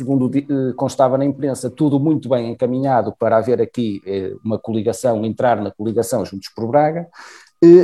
[0.05, 5.25] segundo eh, constava na imprensa, tudo muito bem encaminhado para haver aqui eh, uma coligação,
[5.25, 7.09] entrar na coligação Juntos por Braga,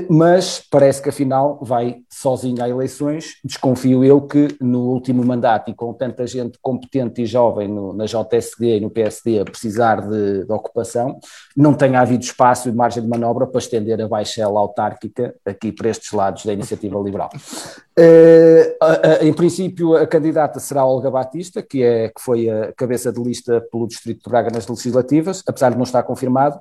[0.08, 3.36] mas parece que afinal vai sozinho a eleições.
[3.44, 8.04] Desconfio eu que no último mandato e com tanta gente competente e jovem no, na
[8.04, 11.18] JSD e no PSD a precisar de, de, ocupação,
[11.56, 15.90] não tenha havido espaço e margem de manobra para estender a baixela autárquica aqui para
[15.90, 17.30] estes lados da iniciativa liberal.
[17.98, 23.22] Uh, em princípio, a candidata será Olga Batista, que, é, que foi a cabeça de
[23.22, 26.58] lista pelo Distrito de Braga nas legislativas, apesar de não estar confirmado.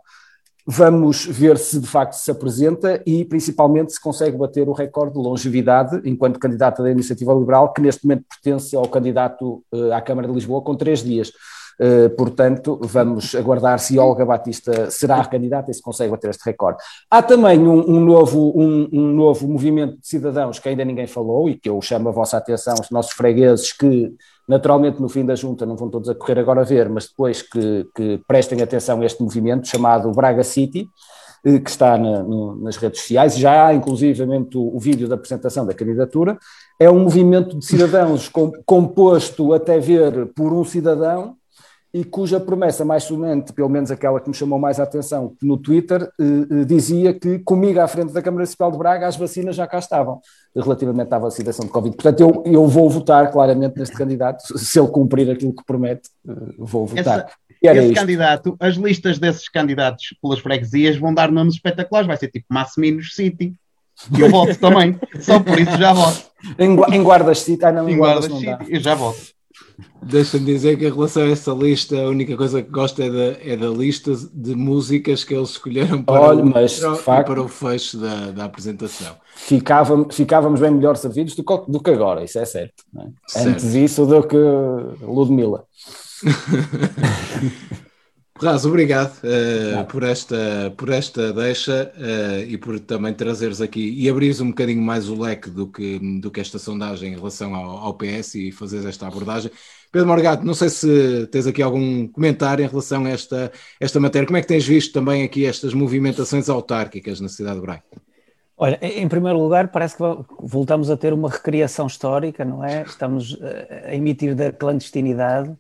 [0.72, 5.20] Vamos ver se de facto se apresenta e principalmente se consegue bater o recorde de
[5.20, 10.28] longevidade enquanto candidata da Iniciativa Liberal, que neste momento pertence ao candidato uh, à Câmara
[10.28, 11.32] de Lisboa com três dias.
[11.82, 16.46] Uh, portanto, vamos aguardar se Olga Batista será a candidata e se consegue bater este
[16.46, 16.78] recorde.
[17.10, 21.50] Há também um, um novo, um, um, novo movimento de cidadãos que ainda ninguém falou
[21.50, 24.14] e que eu chamo a vossa atenção, os nossos fregueses que
[24.50, 27.44] Naturalmente, no fim da junta, não vão todos a correr agora a ver, mas depois
[27.44, 30.90] que, que prestem atenção a este movimento chamado Braga City,
[31.46, 35.14] eh, que está na, no, nas redes sociais, já há inclusivamente o, o, vídeo da
[35.14, 36.36] apresentação da candidatura.
[36.80, 41.36] É um movimento de cidadãos com, composto até ver por um cidadão
[41.94, 45.58] e cuja promessa mais sonante, pelo menos aquela que me chamou mais a atenção no
[45.58, 49.56] Twitter, eh, eh, dizia que comigo à frente da Câmara Municipal de Braga as vacinas
[49.56, 50.22] já cá estavam,
[50.56, 51.96] relativamente à vacinação de Covid.
[51.96, 56.34] Portanto, eu, eu vou votar claramente neste candidato, se ele cumprir aquilo que promete, eh,
[56.60, 57.28] vou votar.
[57.62, 57.96] Essa, esse isto.
[57.96, 63.16] candidato, as listas desses candidatos pelas freguesias vão dar nomes espetaculares, vai ser tipo Massiminos
[63.16, 63.54] City.
[64.16, 66.30] Que eu voto também, só por isso já voto.
[66.58, 69.20] Em, em Guardas City, ah não, em, em Guardas, Guardas City, eu já voto.
[70.02, 73.38] Deixa-me dizer que em relação a essa lista, a única coisa que gosto é da,
[73.42, 77.48] é da lista de músicas que eles escolheram para, Olha, o, mas, facto, para o
[77.48, 79.16] fecho da, da apresentação.
[79.36, 82.84] Ficávamos, ficávamos bem melhor servidos do, do que agora, isso é certo.
[82.98, 83.08] É?
[83.28, 83.48] certo.
[83.48, 84.38] Antes isso do que
[85.06, 85.64] Ludmilla.
[88.42, 94.10] Raz, obrigado uh, por, esta, por esta deixa uh, e por também trazeres aqui e
[94.10, 97.78] abrires um bocadinho mais o leque do que, do que esta sondagem em relação ao,
[97.78, 99.52] ao PS e fazeres esta abordagem.
[99.92, 104.26] Pedro Morgato, não sei se tens aqui algum comentário em relação a esta, esta matéria.
[104.26, 107.84] Como é que tens visto também aqui estas movimentações autárquicas na cidade de Braga?
[108.56, 110.04] Olha, em primeiro lugar, parece que
[110.42, 112.84] voltamos a ter uma recriação histórica, não é?
[112.84, 115.56] Estamos eh, a emitir da clandestinidade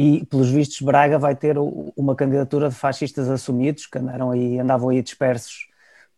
[0.00, 4.90] e, pelos vistos, Braga vai ter uma candidatura de fascistas assumidos, que andaram aí, andavam
[4.90, 5.66] aí dispersos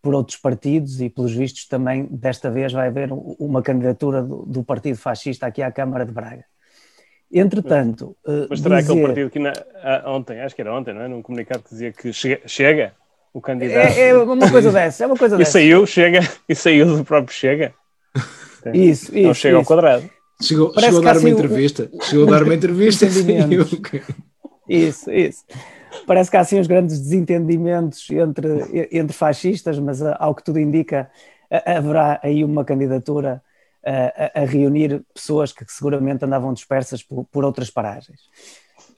[0.02, 4.62] por outros partidos e, pelos vistos, também desta vez vai haver uma candidatura do, do
[4.62, 6.44] Partido Fascista aqui à Câmara de Braga.
[7.32, 8.14] Entretanto.
[8.50, 8.92] Mas terá dizer...
[8.92, 9.54] aquele partido que na,
[10.08, 11.08] ontem, acho que era ontem, não é?
[11.08, 12.92] Num comunicado que dizia que chega, chega
[13.32, 13.96] o candidato.
[13.96, 15.52] É, é, uma coisa dessa, é uma coisa e dessa.
[15.52, 17.72] saiu, chega, e saiu do próprio Chega.
[18.74, 19.26] Isso, isso.
[19.26, 19.56] Não chega isso.
[19.56, 20.10] ao quadrado.
[20.40, 21.90] Chegou, chegou a dar uma assim entrevista.
[21.92, 22.02] O...
[22.02, 23.06] Chegou a dar uma entrevista
[24.68, 25.44] Isso, isso.
[26.06, 30.58] Parece que há assim os grandes desentendimentos entre, entre fascistas, mas ah, ao que tudo
[30.58, 31.10] indica,
[31.66, 33.42] haverá aí uma candidatura
[33.84, 38.20] a, a reunir pessoas que seguramente andavam dispersas por, por outras paragens.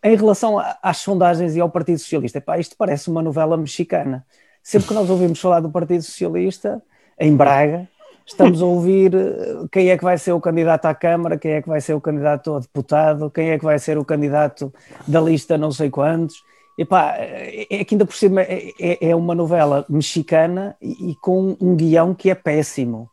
[0.02, 4.26] Em relação às sondagens e ao Partido Socialista, epá, isto parece uma novela mexicana.
[4.62, 6.82] Sempre que nós ouvimos falar do Partido Socialista,
[7.18, 7.88] em Braga,
[8.32, 11.62] estamos a ouvir eh, quem é que vai ser o candidato à Câmara, quem é
[11.62, 14.72] que vai ser o candidato a deputado, quem é que vai ser o candidato
[15.06, 16.42] da lista não sei quantos.
[16.76, 21.14] Epá, é, é que ainda por cima é, é, é uma novela mexicana e, e
[21.16, 23.08] com um guião que é péssimo.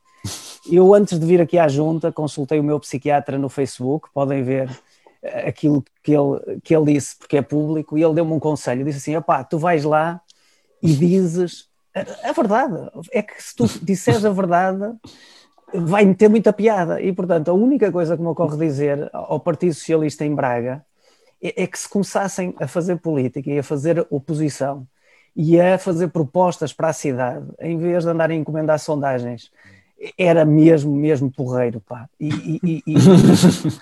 [0.72, 4.70] Eu, antes de vir aqui à junta, consultei o meu psiquiatra no Facebook, podem ver
[5.22, 8.86] eh, aquilo que ele, que ele disse, porque é público, e ele deu-me um conselho,
[8.86, 10.22] disse assim, opá, tu vais lá
[10.82, 12.76] e dizes a, verdade,
[13.12, 14.96] é que se tu disseres a verdade,
[15.74, 19.74] vai-me ter muita piada, e portanto a única coisa que me ocorre dizer ao Partido
[19.74, 20.86] Socialista em Braga
[21.42, 24.88] é, é que se começassem a fazer política e a fazer oposição
[25.36, 29.52] e a fazer propostas para a cidade, em vez de andarem a encomendar sondagens
[30.18, 32.08] era mesmo, mesmo porreiro, pá.
[32.20, 32.94] E, e, e,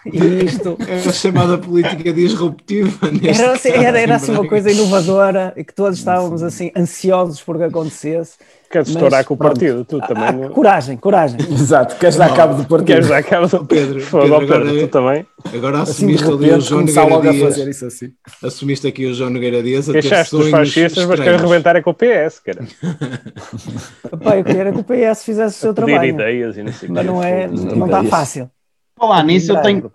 [0.05, 0.77] e isto...
[0.87, 3.07] Era chamada política disruptiva.
[3.23, 7.57] Era, assim, era, era assim uma coisa inovadora e que todos estávamos assim ansiosos por
[7.57, 8.37] que acontecesse.
[8.69, 10.45] Queres estourar com o partido, tu ah, também.
[10.45, 11.39] Ah, coragem, coragem.
[11.49, 12.87] Exato, queres dar cabo do partido.
[12.87, 14.01] Queres dar cabo do Pedro.
[14.01, 15.25] Fogo, Pedro, Pedro, agora, tu também.
[15.53, 17.43] Agora assim, assumiste assim, ali o João Nogueira Dias.
[17.43, 18.13] fazer isso assim.
[18.43, 21.91] Assumiste aqui o João Nogueira Dias a Queixaste dos fascistas, mas queres arrebentar é com
[21.91, 22.65] o PS, cara.
[24.23, 26.09] Pai, eu queria que o PS fizesse o seu trabalho.
[26.09, 28.49] ideias e não sei Mas não é, não está fácil.
[28.97, 29.91] Falar nisso, eu tenho...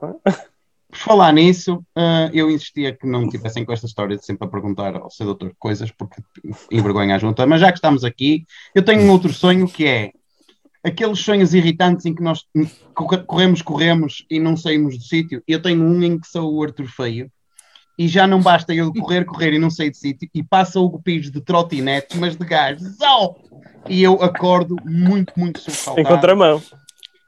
[0.93, 4.51] Por falar nisso, uh, eu insistia que não tivessem com esta história de sempre a
[4.51, 6.21] perguntar ao seu doutor coisas, porque
[6.71, 7.47] envergonha a junta.
[7.47, 10.13] Mas já que estamos aqui, eu tenho um outro sonho que é
[10.85, 12.45] aqueles sonhos irritantes em que nós
[13.27, 15.43] corremos, corremos e não saímos do sítio.
[15.49, 17.33] Eu tenho um em que sou o Arthur Feio
[17.99, 21.01] e já não basta eu correr, correr e não sair do sítio e passa o
[21.01, 22.83] Pires de trotinete, mas de gás.
[23.89, 26.01] E eu acordo muito, muito sobressaltado.
[26.01, 26.63] Em contramão.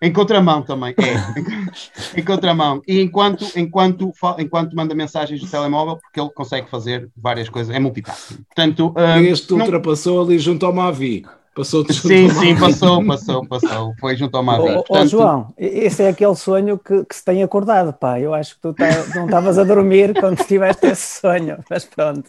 [0.05, 2.21] Em contramão também, é.
[2.21, 2.83] em contramão.
[2.87, 7.79] E enquanto, enquanto, enquanto manda mensagens do telemóvel, porque ele consegue fazer várias coisas, é
[7.79, 8.45] multitasking.
[8.45, 9.61] Portanto, uh, este não...
[9.61, 11.25] ultrapassou ali junto ao Mavi.
[11.55, 13.95] Passou sim, sim, passou, passou, passou.
[13.99, 14.69] Foi junto ao Mavi.
[14.69, 15.09] Ô, Portanto...
[15.09, 18.21] João, esse é aquele sonho que, que, se tem acordado, pá.
[18.21, 22.29] Eu acho que tu tá, não estavas a dormir quando tiveste esse sonho, mas pronto.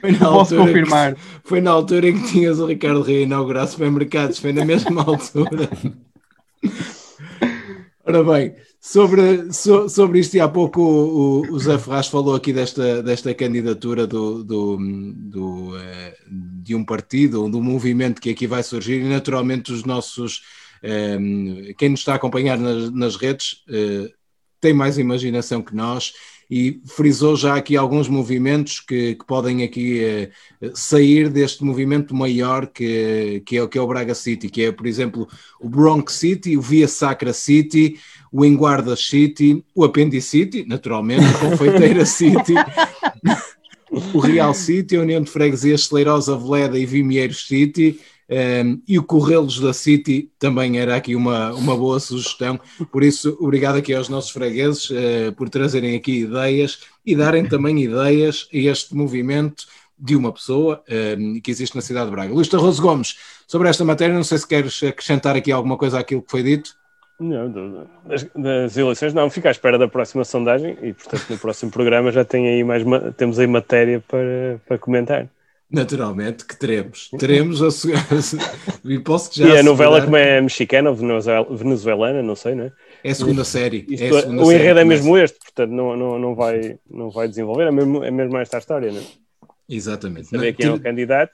[0.00, 1.14] Foi na Posso confirmar.
[1.14, 4.64] Que, foi na altura em que tinhas o Ricardo Rei a inaugurar supermercados, foi na
[4.64, 5.68] mesma altura.
[8.04, 12.54] Ora bem, sobre, so, sobre isto, e há pouco o, o, Zé Ferraz falou aqui
[12.54, 14.78] desta, desta candidatura do, do,
[15.14, 15.80] do uh,
[16.62, 20.42] de um partido, do movimento que aqui vai surgir, e naturalmente os nossos,
[20.82, 21.18] eh,
[21.76, 24.10] quem nos está a acompanhar nas, nas redes, uh,
[24.60, 26.12] tem mais imaginação que nós
[26.50, 30.30] e frisou já aqui alguns movimentos que, que podem aqui eh,
[30.74, 34.86] sair deste movimento maior que, que, é, que é o Braga City, que é, por
[34.86, 35.28] exemplo,
[35.60, 37.98] o Bronx City, o Via Sacra City,
[38.32, 42.54] o Enguarda City, o Appendicity, naturalmente, o Confeiteira City,
[44.12, 49.02] o Real City, a União de Freguesias Celeirosa Veleda e Vimieiros City, um, e o
[49.02, 52.60] Correlos da City também era aqui uma, uma boa sugestão.
[52.92, 57.82] Por isso, obrigado aqui aos nossos fregueses uh, por trazerem aqui ideias e darem também
[57.82, 59.64] ideias a este movimento
[59.98, 60.82] de uma pessoa
[61.18, 62.32] um, que existe na cidade de Braga.
[62.32, 63.16] Luís Tarroso Gomes,
[63.46, 66.76] sobre esta matéria, não sei se queres acrescentar aqui alguma coisa àquilo que foi dito.
[67.18, 67.50] Não,
[68.06, 72.12] das, das, eleições não, fica à espera da próxima sondagem e, portanto, no próximo programa
[72.12, 72.84] já tem aí mais,
[73.16, 75.28] temos aí matéria para, para comentar.
[75.70, 77.10] Naturalmente que teremos.
[77.18, 77.68] Teremos a
[78.88, 79.48] e posso já.
[79.48, 80.96] E a novela como é mexicana ou
[81.56, 82.72] venezuelana, não sei, não é?
[83.04, 83.84] É a segunda série.
[83.86, 87.28] Isto, é segunda o enredo é mesmo este, portanto não, não, não, vai, não vai
[87.28, 89.04] desenvolver, é mesmo, é mesmo esta a história, não é?
[89.68, 90.28] Exatamente.
[90.28, 91.32] Saber quem é o candidato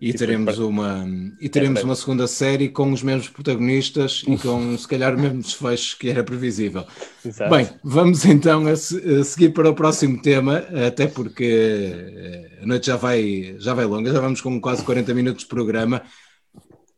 [0.00, 1.06] e teremos uma,
[1.40, 5.40] e teremos uma segunda série com os mesmos protagonistas e com se calhar o mesmo
[5.40, 6.84] desfecho que era previsível.
[7.24, 7.54] Exato.
[7.54, 12.96] Bem, vamos então a, seguir para o próximo tema, até porque eh, a noite já
[12.96, 16.02] vai, já vai longa, já vamos com quase 40 minutos de programa.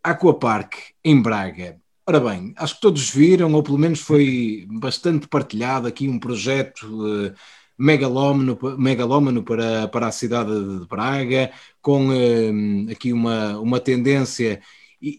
[0.02, 0.74] Aquapark
[1.04, 1.76] em Braga.
[2.06, 7.34] Ora bem, acho que todos viram, ou pelo menos foi bastante partilhado aqui um projeto.
[7.78, 10.50] Megalómano, megalómano para, para a cidade
[10.80, 11.50] de Braga,
[11.82, 14.60] com um, aqui uma, uma tendência,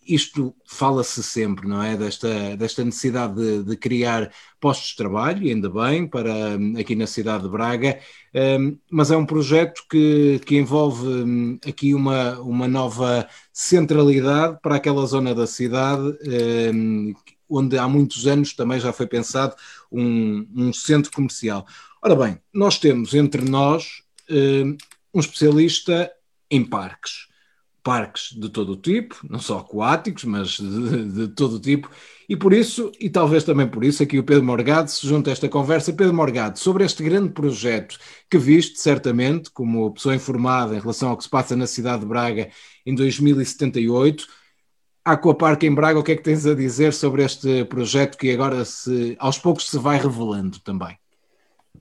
[0.07, 1.95] isto fala-se sempre, não é?
[1.95, 7.05] Desta, desta necessidade de, de, criar postos de trabalho, ainda bem, para, hum, aqui na
[7.05, 7.99] cidade de Braga,
[8.33, 15.05] um, mas é um projeto que, que envolve aqui uma, uma nova centralidade para aquela
[15.05, 16.17] zona da cidade,
[16.73, 17.13] hum,
[17.49, 19.55] onde há muitos anos também já foi pensado
[19.91, 21.65] um, um centro comercial.
[22.01, 24.77] Ora bem, nós temos entre nós uh,
[25.13, 26.11] um especialista
[26.49, 27.27] em parques.
[27.81, 31.89] Parques de todo o tipo, não só aquáticos, mas de, de todo o tipo.
[32.27, 35.33] E por isso, e talvez também por isso, aqui o Pedro Morgado se junta a
[35.33, 35.93] esta conversa.
[35.93, 41.17] Pedro Morgado, sobre este grande projeto que viste, certamente, como pessoa informada em relação ao
[41.17, 42.49] que se passa na cidade de Braga
[42.85, 44.27] em 2078,
[45.05, 48.65] Aquapark em Braga, o que é que tens a dizer sobre este projeto que agora
[48.65, 50.97] se, aos poucos se vai revelando também?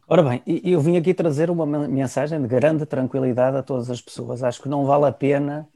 [0.07, 4.43] Ora bem, eu vim aqui trazer uma mensagem de grande tranquilidade a todas as pessoas.
[4.43, 5.67] Acho que não vale a pena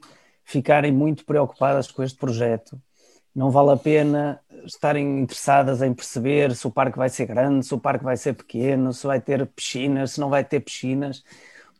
[0.45, 2.79] ficarem muito preocupadas com este projeto.
[3.33, 7.73] Não vale a pena estarem interessadas em perceber se o parque vai ser grande, se
[7.73, 11.23] o parque vai ser pequeno, se vai ter piscinas, se não vai ter piscinas,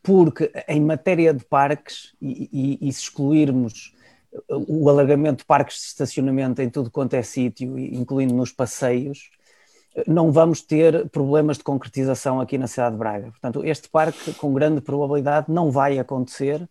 [0.02, 2.50] porque em matéria de parques, e,
[2.82, 3.94] e, e se excluirmos
[4.50, 9.30] o alargamento de parques de estacionamento em tudo quanto é sítio, incluindo nos passeios,
[10.08, 13.32] não vamos ter problemas de concretização aqui na cidade de Braga.
[13.32, 16.68] Portanto, este parque, com grande probabilidade, não vai acontecer,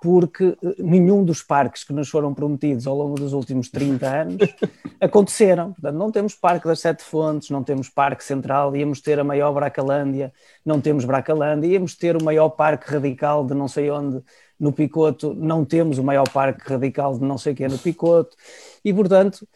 [0.00, 4.54] porque eh, nenhum dos parques que nos foram prometidos ao longo dos últimos 30 anos
[5.00, 5.72] aconteceram.
[5.72, 9.52] Portanto, não temos Parque das Sete Fontes, não temos Parque Central, íamos ter a maior
[9.52, 10.32] Bracalândia,
[10.64, 14.22] não temos Bracalândia, íamos ter o maior parque radical de não sei onde
[14.58, 17.78] no Picoto, não temos o maior parque radical de não sei o que é no
[17.78, 18.36] Picoto,
[18.84, 19.46] e portanto,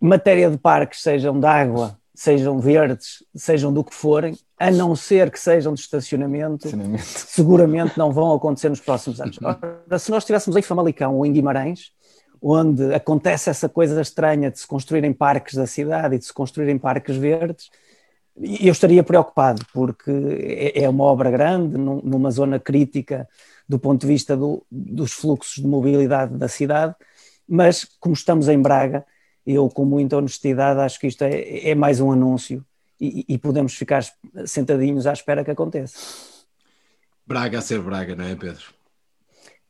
[0.00, 5.30] matéria de parques, sejam de água, sejam verdes, sejam do que forem, a não ser
[5.30, 7.02] que sejam de estacionamento, estacionamento.
[7.06, 9.38] seguramente não vão acontecer nos próximos anos.
[9.42, 11.92] Ora, se nós estivéssemos em Famalicão ou em Guimarães,
[12.42, 16.78] onde acontece essa coisa estranha de se construírem parques da cidade e de se construírem
[16.78, 17.70] parques verdes,
[18.36, 23.28] eu estaria preocupado, porque é, é uma obra grande, numa zona crítica
[23.70, 26.92] do ponto de vista do, dos fluxos de mobilidade da cidade,
[27.48, 29.06] mas como estamos em Braga,
[29.46, 32.64] eu com muita honestidade acho que isto é, é mais um anúncio
[33.00, 34.04] e, e, podemos ficar
[34.44, 35.96] sentadinhos à espera que aconteça.
[37.24, 38.79] Braga a ser Braga, não é, Pedro?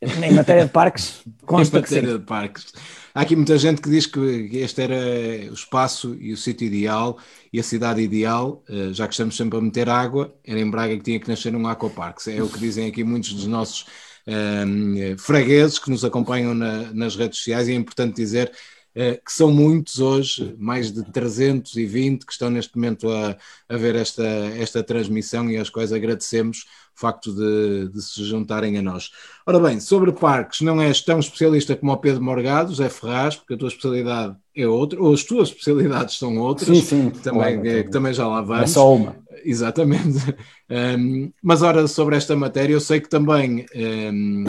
[0.02, 2.72] Em matéria de parques, consta em matéria de parques.
[3.14, 7.18] Há aqui muita gente que diz que este era o espaço e o sítio ideal
[7.52, 10.96] e a cidade ideal, eh, já que estamos sempre a meter água, era em Braga
[10.96, 12.18] que tinha que nascer um aquapark.
[12.28, 13.84] É o que dizem aqui muitos dos nossos
[14.26, 18.52] um, ehm, fregueses que nos acompanham na, nas redes sociais e é importante dizer
[18.94, 23.36] que são muitos hoje, mais de 320 que estão neste momento a,
[23.68, 26.66] a ver esta, esta transmissão e aos quais agradecemos
[26.96, 29.10] o facto de, de, se juntarem a nós.
[29.46, 33.54] Ora bem, sobre parques, não és tão especialista como o Pedro Morgado, Zé Ferraz, porque
[33.54, 37.54] a tua especialidade é outra, ou as tuas especialidades são outras, sim, sim, que também,
[37.54, 38.64] claro, é, que também já lá vamos.
[38.64, 39.16] É só uma.
[39.44, 40.34] Exatamente.
[40.70, 44.44] Um, mas ora, sobre esta matéria, eu sei que também um,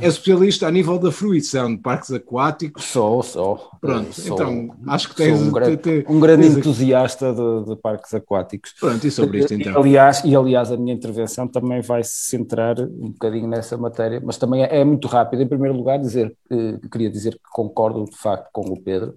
[0.00, 2.84] é especialista a nível da fruição de parques aquáticos.
[2.84, 3.70] Sou, sou.
[3.80, 7.76] Pronto, sou, então acho que tens um grande, te, um grande tens entusiasta de, de,
[7.76, 8.74] parques aquáticos.
[8.78, 9.72] Pronto, e sobre isto então?
[9.72, 14.20] E, aliás, e aliás, a minha intervenção também vai se centrar um bocadinho nessa matéria,
[14.22, 15.42] mas também é, é muito rápido.
[15.42, 19.14] Em primeiro lugar, dizer, eh, queria dizer que concordo de facto com o Pedro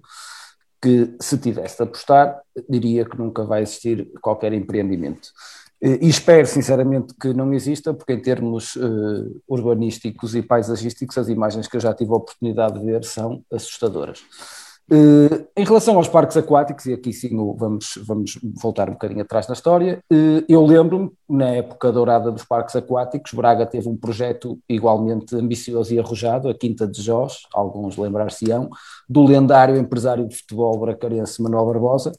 [0.86, 5.32] que se tivesse de apostar, diria que nunca vai existir qualquer empreendimento.
[5.82, 11.28] Eh, e espero sinceramente que não exista, porque em termos uh, urbanísticos e paisagísticos, as
[11.28, 14.22] imagens que eu já tive a oportunidade de ver são assustadoras.
[14.88, 19.48] Uh, em relação aos parques aquáticos, e aqui sim vamos, vamos voltar um bocadinho atrás
[19.48, 24.60] na história, uh, eu lembro-me, na época dourada dos parques aquáticos, Braga teve um projeto
[24.68, 28.70] igualmente ambicioso e arrojado, a Quinta de Jós, alguns lembrar-se-ão,
[29.08, 32.12] do lendário empresário de futebol bracarense Manuel Barbosa,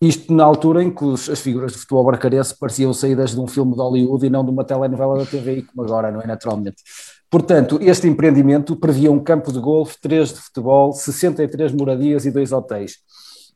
[0.00, 3.74] isto na altura em que as figuras de futebol bracarense pareciam saídas de um filme
[3.74, 6.26] de Hollywood e não de uma telenovela da TVI, como agora, não é?
[6.26, 6.82] Naturalmente.
[7.30, 12.50] Portanto, este empreendimento previa um campo de golfe, três de futebol, 63 moradias e dois
[12.50, 12.96] hotéis.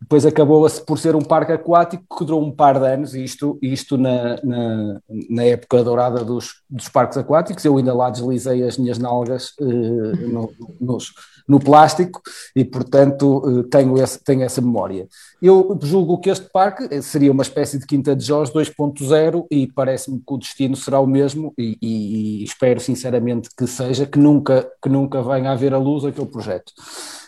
[0.00, 3.96] Depois acabou por ser um parque aquático que durou um par de anos, isto, isto
[3.96, 5.00] na, na,
[5.30, 7.64] na época dourada dos, dos parques aquáticos.
[7.64, 11.12] Eu ainda lá deslizei as minhas nalgas eh, no, nos,
[11.46, 12.22] no plástico
[12.54, 15.06] e, portanto, eh, tenho, esse, tenho essa memória.
[15.40, 20.18] Eu julgo que este parque seria uma espécie de Quinta de Jorge 2.0 e parece-me
[20.18, 24.70] que o destino será o mesmo e, e, e, espero sinceramente que seja, que nunca,
[24.82, 26.72] que nunca venha a haver a luz aquele projeto.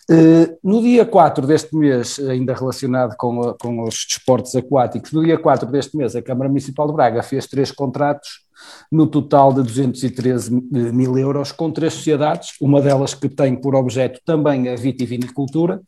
[0.08, 5.36] Uh, no dia 4 deste mês, ainda relacionado com, com os desportos aquáticos, no dia
[5.36, 8.46] 4 deste mês, a Câmara Municipal de Braga fez três contratos
[8.90, 14.20] no total de 213 mil euros com três sociedades, uma delas que tem por objeto
[14.24, 15.82] também a vitivinicultura,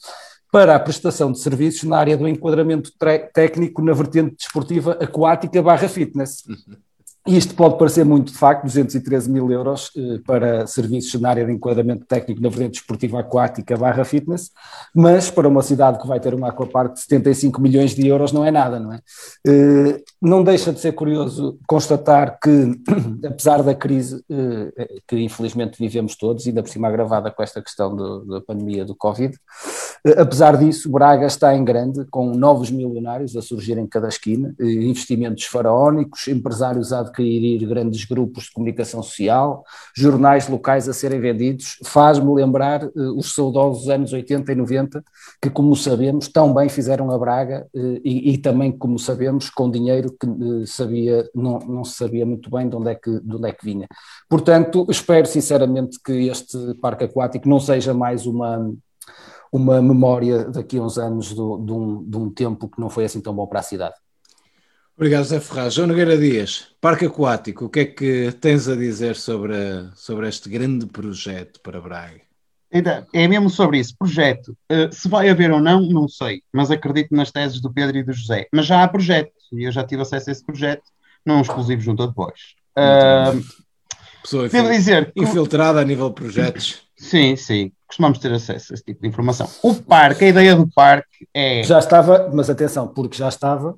[0.51, 2.91] para a prestação de serviços na área do enquadramento
[3.33, 6.43] técnico na vertente desportiva aquática barra fitness.
[6.49, 6.77] Uhum.
[7.29, 11.53] Isto pode parecer muito, de facto, 213 mil euros eh, para serviços na área de
[11.53, 14.51] enquadramento técnico na vertente desportiva aquática barra fitness,
[14.95, 18.47] mas para uma cidade que vai ter um aquapark de 75 milhões de euros não
[18.47, 19.01] é nada, não é?
[19.47, 22.81] Eh, não deixa de ser curioso constatar que,
[23.27, 27.95] apesar da crise eh, que infelizmente vivemos todos, ainda por cima agravada com esta questão
[27.95, 29.37] do, da pandemia do Covid,
[30.17, 35.45] Apesar disso, Braga está em grande, com novos milionários a surgir em cada esquina, investimentos
[35.45, 41.79] faraónicos, empresários a adquirir grandes grupos de comunicação social, jornais locais a serem vendidos.
[41.85, 45.05] Faz-me lembrar os saudosos anos 80 e 90,
[45.43, 50.15] que, como sabemos, tão bem fizeram a Braga e, e também, como sabemos, com dinheiro
[50.19, 53.53] que sabia, não, não se sabia muito bem de onde, é que, de onde é
[53.53, 53.87] que vinha.
[54.29, 58.73] Portanto, espero sinceramente que este parque aquático não seja mais uma
[59.53, 63.05] uma memória daqui a uns anos do, de, um, de um tempo que não foi
[63.05, 63.95] assim tão bom para a cidade.
[64.97, 65.75] Obrigado, Zé Ferraz.
[65.75, 69.55] João Nogueira Dias, Parque Aquático, o que é que tens a dizer sobre,
[69.95, 72.21] sobre este grande projeto para Braga?
[72.71, 74.57] Então, é mesmo sobre isso, projeto.
[74.71, 78.03] Uh, se vai haver ou não, não sei, mas acredito nas teses do Pedro e
[78.03, 78.47] do José.
[78.53, 80.83] Mas já há projeto, e eu já tive acesso a esse projeto,
[81.25, 82.57] não exclusivo junto a depois.
[82.77, 83.43] Uh,
[84.23, 86.88] Pessoa devo dizer infiltrada a nível de projetos.
[86.99, 89.49] Sim, sim costumamos ter acesso a esse tipo de informação.
[89.63, 91.63] O parque, a ideia do parque é.
[91.63, 93.75] Já estava, mas atenção, porque já estava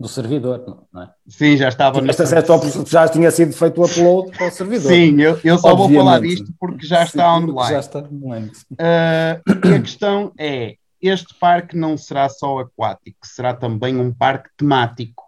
[0.00, 1.10] no servidor, não é?
[1.28, 2.86] Sim, já estava no servidor.
[2.86, 4.90] já tinha sido feito o upload para o servidor.
[4.90, 5.94] Sim, eu, eu só Obviamente.
[5.94, 7.72] vou falar disto porque já está Sim, online.
[7.72, 8.50] Já está online.
[8.72, 14.48] Uh, e a questão é: este parque não será só aquático, será também um parque
[14.56, 15.27] temático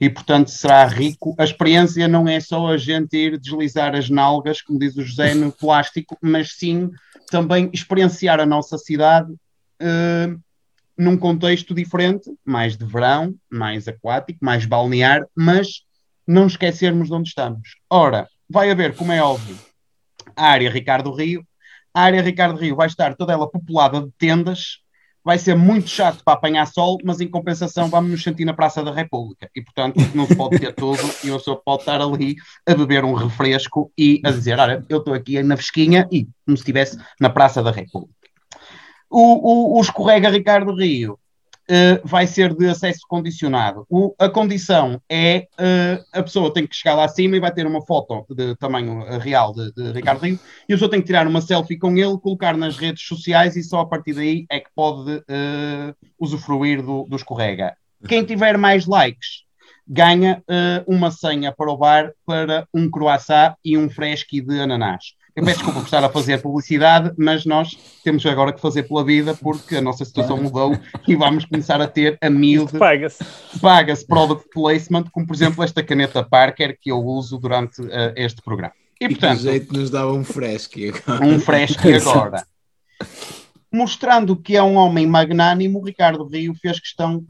[0.00, 1.34] e, portanto, será rico.
[1.38, 5.34] A experiência não é só a gente ir deslizar as nalgas, como diz o José,
[5.34, 6.90] no plástico, mas sim
[7.30, 10.40] também experienciar a nossa cidade uh,
[10.96, 15.82] num contexto diferente, mais de verão, mais aquático, mais balnear, mas
[16.26, 17.76] não esquecermos de onde estamos.
[17.90, 19.58] Ora, vai haver, como é óbvio,
[20.36, 21.46] a área Ricardo Rio.
[21.92, 24.80] A área Ricardo Rio vai estar toda ela populada de tendas,
[25.28, 28.82] vai ser muito chato para apanhar sol, mas em compensação vamos nos sentir na Praça
[28.82, 29.50] da República.
[29.54, 32.34] E, portanto, não se pode ter tudo e uma pessoa pode estar ali
[32.66, 36.56] a beber um refresco e a dizer: Olha, eu estou aqui na Fesquinha e como
[36.56, 38.14] se estivesse na Praça da República.
[39.10, 41.18] O, o, o escorrega Ricardo Rio
[41.70, 43.86] uh, vai ser de acesso condicionado.
[43.88, 47.66] O, a condição é uh, a pessoa tem que chegar lá acima e vai ter
[47.66, 50.38] uma foto de tamanho eh, real de, de Ricardo Rio
[50.68, 53.62] e a pessoa tem que tirar uma selfie com ele, colocar nas redes sociais e
[53.62, 57.76] só a partir daí é que pode uh, usufruir do, do escorrega.
[58.06, 59.46] Quem tiver mais likes
[59.90, 60.42] ganha
[60.86, 65.14] uma senha para o bar para um croissant e um fresque de ananás.
[65.38, 69.04] Eu peço desculpa por estar a fazer publicidade, mas nós temos agora que fazer pela
[69.04, 70.76] vida porque a nossa situação mudou
[71.06, 72.76] e vamos começar a ter a miúde.
[72.76, 73.24] Paga-se.
[73.60, 78.42] Paga-se product placement, como por exemplo esta caneta Parker que eu uso durante uh, este
[78.42, 78.72] programa.
[79.00, 79.38] E, e portanto.
[79.38, 81.24] jeito nos dá um fresque agora.
[81.24, 82.44] Um fresque agora.
[83.72, 87.24] Mostrando que é um homem magnânimo, Ricardo Rio fez questão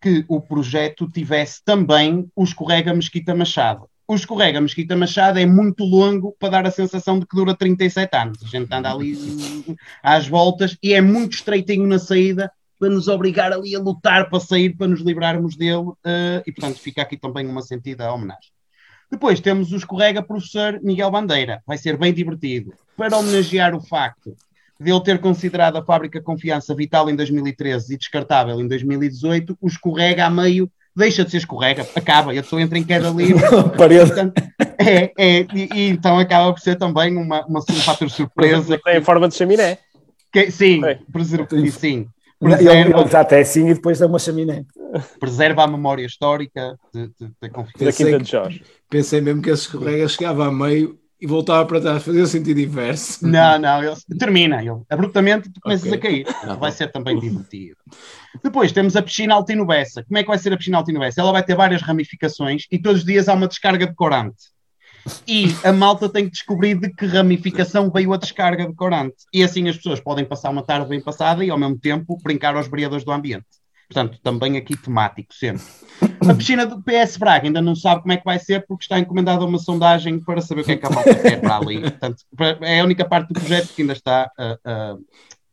[0.00, 5.84] que o projeto tivesse também o escorrega Mesquita Machado o escorrega Mesquita Machado é muito
[5.84, 8.42] longo para dar a sensação de que dura 37 anos.
[8.42, 9.14] A gente anda ali
[10.02, 12.50] às voltas e é muito estreitinho na saída
[12.80, 16.78] para nos obrigar ali a lutar para sair, para nos livrarmos dele, uh, e portanto
[16.78, 18.50] fica aqui também uma sentida homenagem.
[19.10, 24.34] Depois temos o escorrega professor Miguel Bandeira, vai ser bem divertido, para homenagear o facto
[24.80, 29.66] de ele ter considerado a fábrica Confiança vital em 2013 e descartável em 2018, o
[29.66, 33.42] escorrega a meio deixa de ser escorrega, acaba, e a pessoa entra em queda livre.
[33.78, 34.42] Portanto,
[34.76, 38.78] é, é, e, e, então acaba por ser também uma, uma, um fator surpresa.
[38.84, 39.78] Tem forma de chaminé.
[40.32, 42.08] Que, sim, preserva, sim.
[42.38, 44.64] Preserva, ele, até sim e depois dá uma chaminé.
[45.18, 48.62] Preserva a memória histórica da de Jorge.
[48.90, 53.26] Pensei mesmo que esse escorrega chegava a meio e voltava para trás, fazia sentido inverso.
[53.26, 55.98] Não, não, ele termina, ele, abruptamente tu começas okay.
[55.98, 56.46] a cair.
[56.46, 57.76] Não, vai ser também divertido.
[58.42, 60.04] Depois temos a piscina Altino Bessa.
[60.04, 61.20] Como é que vai ser a piscina Altino Bessa?
[61.20, 64.58] Ela vai ter várias ramificações e todos os dias há uma descarga de corante.
[65.26, 69.16] E a malta tem que descobrir de que ramificação veio a descarga de corante.
[69.32, 72.54] E assim as pessoas podem passar uma tarde bem passada e ao mesmo tempo brincar
[72.56, 73.46] aos vereadores do ambiente.
[73.88, 75.62] Portanto, também aqui temático sempre.
[76.28, 78.98] A piscina do PS Braga ainda não sabe como é que vai ser porque está
[78.98, 81.80] encomendada uma sondagem para saber o que é que a malta quer para ali.
[81.80, 82.22] Portanto,
[82.60, 85.04] é a única parte do projeto que ainda está uh, uh,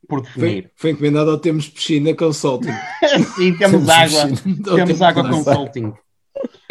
[0.06, 0.64] por definir.
[0.64, 2.74] Foi, foi encomendado ao Temos Piscina Consulting.
[3.36, 4.30] Sim, temos água.
[4.76, 5.94] temos água Consulting.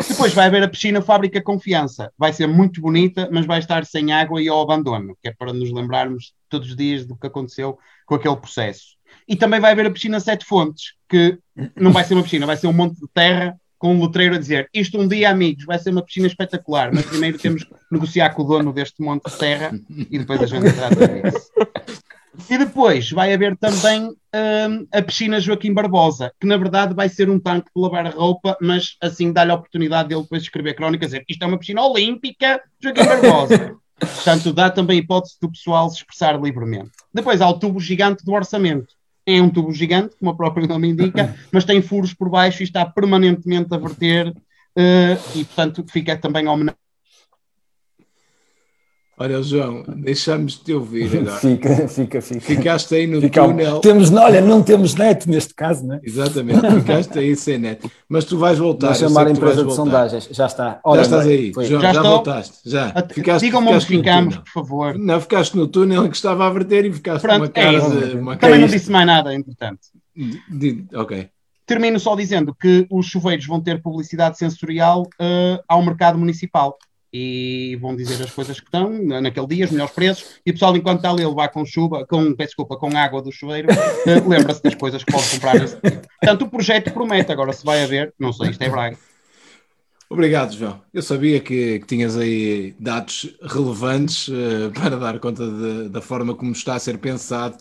[0.07, 2.13] Depois vai haver a piscina Fábrica Confiança.
[2.19, 5.53] Vai ser muito bonita, mas vai estar sem água e ao abandono, que é para
[5.53, 8.95] nos lembrarmos todos os dias do que aconteceu com aquele processo.
[9.27, 11.39] E também vai haver a piscina Sete Fontes, que
[11.77, 14.39] não vai ser uma piscina, vai ser um monte de terra com um letreiro a
[14.39, 18.31] dizer isto um dia, amigos, vai ser uma piscina espetacular, mas primeiro temos que negociar
[18.31, 19.71] com o dono deste monte de terra
[20.11, 21.51] e depois a gente trata disso.
[22.51, 27.31] E depois vai haver também um, a piscina Joaquim Barbosa, que na verdade vai ser
[27.31, 31.25] um tanque de lavar roupa, mas assim dá-lhe a oportunidade dele depois escrever crónicas, dizer
[31.29, 33.77] isto é uma piscina olímpica Joaquim Barbosa.
[34.01, 36.91] Portanto, dá também a hipótese do pessoal se expressar livremente.
[37.13, 38.95] Depois há o tubo gigante do orçamento,
[39.27, 42.65] é um tubo gigante, como o próprio nome indica, mas tem furos por baixo e
[42.65, 46.84] está permanentemente a verter, uh, e portanto fica também homenagem
[49.17, 51.37] Olha, João, deixamos de te ouvir agora.
[51.37, 52.41] Fica, fica, fica.
[52.41, 53.79] Ficaste aí no Fica, túnel.
[53.81, 56.01] Temos, olha, não temos net neste caso, não é?
[56.03, 57.89] Exatamente, ficaste aí sem net.
[58.09, 58.89] Mas tu vais voltar.
[58.89, 59.77] Vou chamar a empresa de voltar.
[59.77, 60.29] sondagens.
[60.33, 60.81] Já está.
[60.97, 61.65] Já estás aí, foi.
[61.67, 62.59] João, Já já, voltaste.
[62.69, 62.93] Já.
[63.13, 64.31] Ficaste, Digam-me onde túnel.
[64.43, 64.99] por favor.
[64.99, 67.91] Não, ficaste no túnel que estava a verter e ficaste Pronto, numa é cara isso.
[67.91, 68.17] de.
[68.17, 69.79] Uma Também não disse mais nada, entretanto.
[70.17, 70.41] de-
[70.83, 71.29] de- Ok.
[71.67, 76.77] Termino só dizendo que os chuveiros vão ter publicidade sensorial eh, ao mercado municipal.
[77.17, 80.53] E vão dizer as coisas que estão na- naquele dia, os melhores preços, e o
[80.53, 84.21] pessoal, enquanto está ali a levar com chuva, com, desculpa, com água do chuveiro, eh,
[84.27, 86.03] lembra-se das coisas que pode comprar nesse dia.
[86.21, 88.99] Portanto, o projeto promete, agora se vai haver, não sei, isto é Braga.
[90.11, 90.83] Obrigado, João.
[90.93, 96.35] Eu sabia que, que tinhas aí dados relevantes eh, para dar conta de- da forma
[96.35, 97.57] como está a ser pensado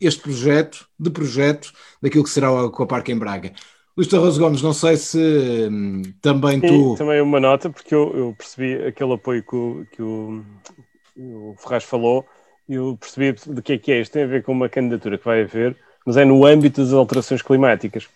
[0.00, 3.52] este projeto, de projeto, daquilo que será o Aquapark em Braga.
[3.98, 5.18] Luís Tarroso Gomes, não sei se
[5.68, 6.94] hum, também tu.
[6.94, 10.44] E também uma nota, porque eu, eu percebi aquele apoio que o, que o,
[11.16, 12.24] o Ferraz falou,
[12.68, 14.00] e eu percebi de que é que é.
[14.00, 15.76] Isto tem a ver com uma candidatura que vai haver,
[16.06, 18.08] mas é no âmbito das alterações climáticas.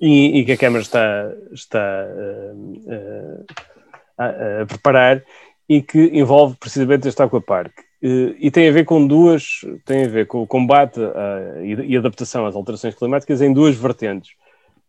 [0.00, 2.54] E, e que a Câmara está, está eh,
[2.88, 3.44] eh,
[4.16, 5.22] a, a preparar
[5.68, 7.72] e que envolve precisamente este aquapark.
[8.02, 11.92] Eh, E tem a ver com duas, tem a ver com o combate a- e
[11.92, 14.30] e adaptação às alterações climáticas em duas vertentes.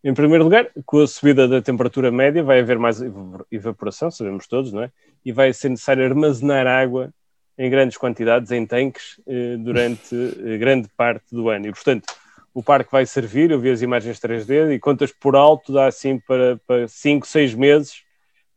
[0.05, 4.45] Em primeiro lugar, com a subida da temperatura média, vai haver mais ev- evaporação, sabemos
[4.45, 4.91] todos, não é?
[5.25, 7.11] E vai ser necessário armazenar água
[7.57, 11.65] em grandes quantidades, em tanques, eh, durante eh, grande parte do ano.
[11.65, 12.05] E, portanto,
[12.53, 16.19] o parque vai servir, eu vi as imagens 3D, e contas por alto dá assim
[16.19, 18.03] para 5, 6 meses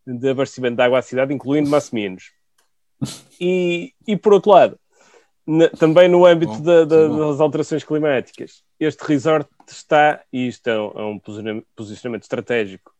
[0.07, 2.31] de abastecimento de água à cidade, incluindo Massimininos.
[3.41, 4.79] E, e, por outro lado,
[5.49, 10.69] na- também no âmbito Bom, da- da- das alterações climáticas, este resort está, e isto
[10.69, 12.93] é um, é um posiciona- posicionamento estratégico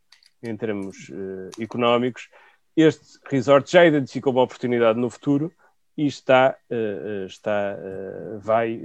[0.43, 2.29] em termos eh, económicos,
[2.75, 5.53] este resort já identificou uma oportunidade no futuro
[5.97, 8.81] e está, eh, está eh, vai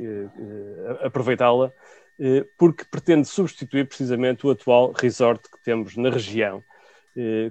[1.02, 1.72] aproveitá-la
[2.60, 6.62] porque pretende substituir precisamente o atual resort que temos na região.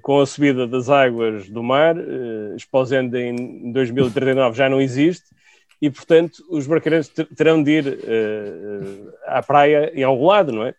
[0.03, 1.97] Com a subida das águas do mar,
[2.57, 5.27] Esposende em 2039 já não existe,
[5.83, 10.65] e portanto os barcarenses ter- terão de ir eh, à praia em algum lado, não
[10.65, 10.75] é?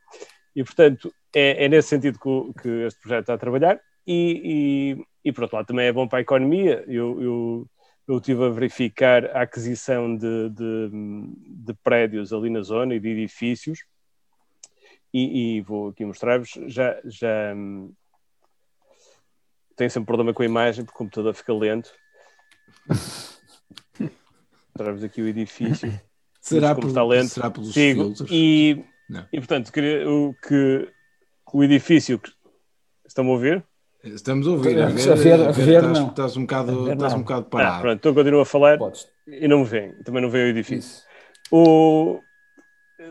[0.55, 4.95] E portanto é, é nesse sentido que, o- que este projeto está a trabalhar, e,
[4.95, 6.85] e, e por outro lado também é bom para a economia.
[6.87, 7.67] Eu, eu,
[8.07, 10.89] eu estive a verificar a aquisição de, de,
[11.65, 13.79] de prédios ali na zona e de edifícios,
[15.13, 17.93] e, e vou aqui mostrar-vos, já, já hum,
[19.75, 21.91] tenho sempre problema com a imagem, porque o computador fica lento.
[24.75, 25.91] Mostrar-vos aqui o edifício.
[26.41, 28.03] Será, como por, está lento, será pelos Sigo.
[28.03, 28.29] filtros?
[28.29, 29.25] E, Não.
[29.31, 30.89] e portanto, queria o, que
[31.53, 32.19] o edifício.
[32.19, 32.31] que-
[33.07, 33.63] Estão-me a ouvir?
[34.03, 34.77] Estamos a ouvir.
[34.81, 36.07] A A ver- ver, a ver, ver, estás, não.
[36.09, 37.81] estás um bocado, A ver, estás um bocado Ah, parado.
[37.81, 39.07] pronto, então continuo a falar Podes.
[39.25, 39.93] e não me vêem.
[40.03, 40.79] Também não veio o edifício.
[40.89, 41.03] Isso.
[41.49, 42.19] O,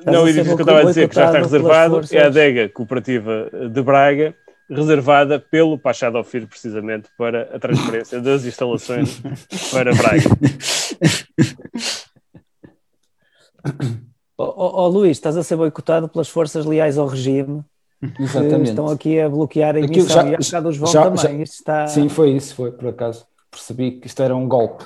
[0.05, 2.69] não, o edifício que eu estava a dizer que já está reservado é a adega
[2.69, 4.37] cooperativa de Braga,
[4.71, 9.21] reservada pelo Pachado Ofir, precisamente para a transferência das instalações
[9.71, 10.25] para Braga.
[14.39, 17.63] Ó ó, ó, Luís, estás a ser boicotado pelas forças leais ao regime
[18.17, 18.71] que Exatamente.
[18.71, 21.17] estão aqui a bloquear a emissão já- e a cá dos já- também.
[21.23, 21.87] já- Isto está...
[21.87, 23.25] Sim, foi isso, foi por acaso.
[23.51, 24.85] Percebi que isto era um golpe.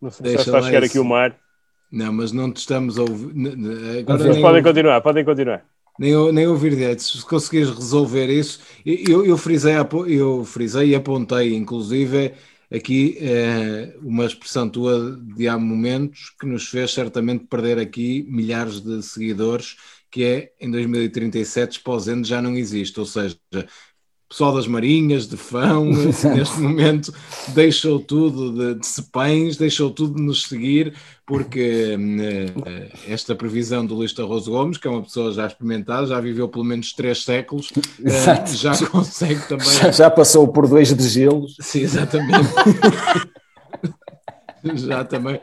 [0.00, 0.92] Não sei se Deixa já está a chegar isso.
[0.92, 1.36] aqui o mar.
[1.92, 3.30] Não, mas não te estamos a ouvir.
[3.98, 4.18] Agora.
[4.24, 5.64] Mas nem, podem continuar, podem continuar.
[5.98, 7.02] Nem, nem ouvir direito.
[7.02, 9.74] Se conseguires resolver isso, eu, eu, frisei,
[10.08, 12.34] eu frisei e apontei, inclusive,
[12.70, 18.80] aqui eh, uma expressão tua de há momentos que nos fez certamente perder aqui milhares
[18.80, 19.76] de seguidores,
[20.10, 23.36] que é em 2037 Esposende já não existe, ou seja,
[24.28, 25.86] pessoal das Marinhas, de Fão,
[26.34, 27.12] neste momento
[27.48, 30.94] deixou tudo de, de Cepães, deixou tudo de nos seguir,
[31.26, 31.96] porque
[32.66, 36.48] eh, esta previsão do Luís Tarroso Gomes, que é uma pessoa já experimentada, já viveu
[36.48, 37.72] pelo menos três séculos,
[38.04, 38.54] Exato.
[38.54, 39.66] já consegue também.
[39.66, 41.56] Já, já passou por dois de gelos.
[41.60, 42.48] Sim, exatamente.
[44.74, 45.40] já também.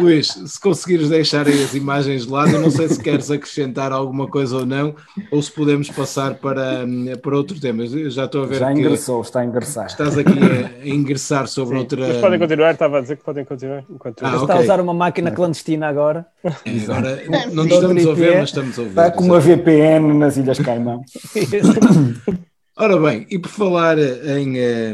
[0.00, 3.90] Luís, se conseguires deixar aí as imagens de lado, eu não sei se queres acrescentar
[3.90, 4.94] alguma coisa ou não,
[5.30, 7.84] ou se podemos passar para, hum, para outro tema.
[7.84, 9.86] Eu já estou a ver Já que ingressou, está a ingressar.
[9.86, 12.06] estás aqui a, ingressar sobre Sim, outra.
[12.08, 13.84] Mas podem continuar, estava a dizer que podem continuar.
[13.90, 14.54] Enquanto Ah, Está ok.
[14.56, 16.26] a usar uma máquina clandestina agora.
[16.44, 16.50] É,
[16.84, 18.20] agora É, não te estamos a IP.
[18.36, 18.90] mas estamos a ouvir.
[18.90, 21.02] Está com uma VPN nas Ilhas Caimão.
[22.76, 24.92] Ora bem, e por falar em, eh,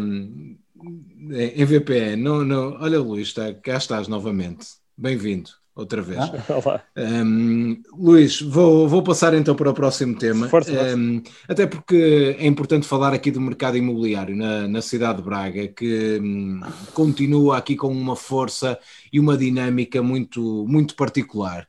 [1.54, 4.66] em VPN, não, não, olha Luís, está, cá estás novamente.
[4.96, 5.50] Bem-vindo.
[5.74, 6.20] outra vez.
[6.20, 10.48] Ah, um, Luís, vou, vou passar então para o próximo tema.
[10.48, 15.24] Força, um, até porque é importante falar aqui do mercado imobiliário na, na cidade de
[15.24, 16.60] Braga, que um,
[16.92, 18.78] continua aqui com uma força
[19.12, 21.66] e uma dinâmica muito, muito particular.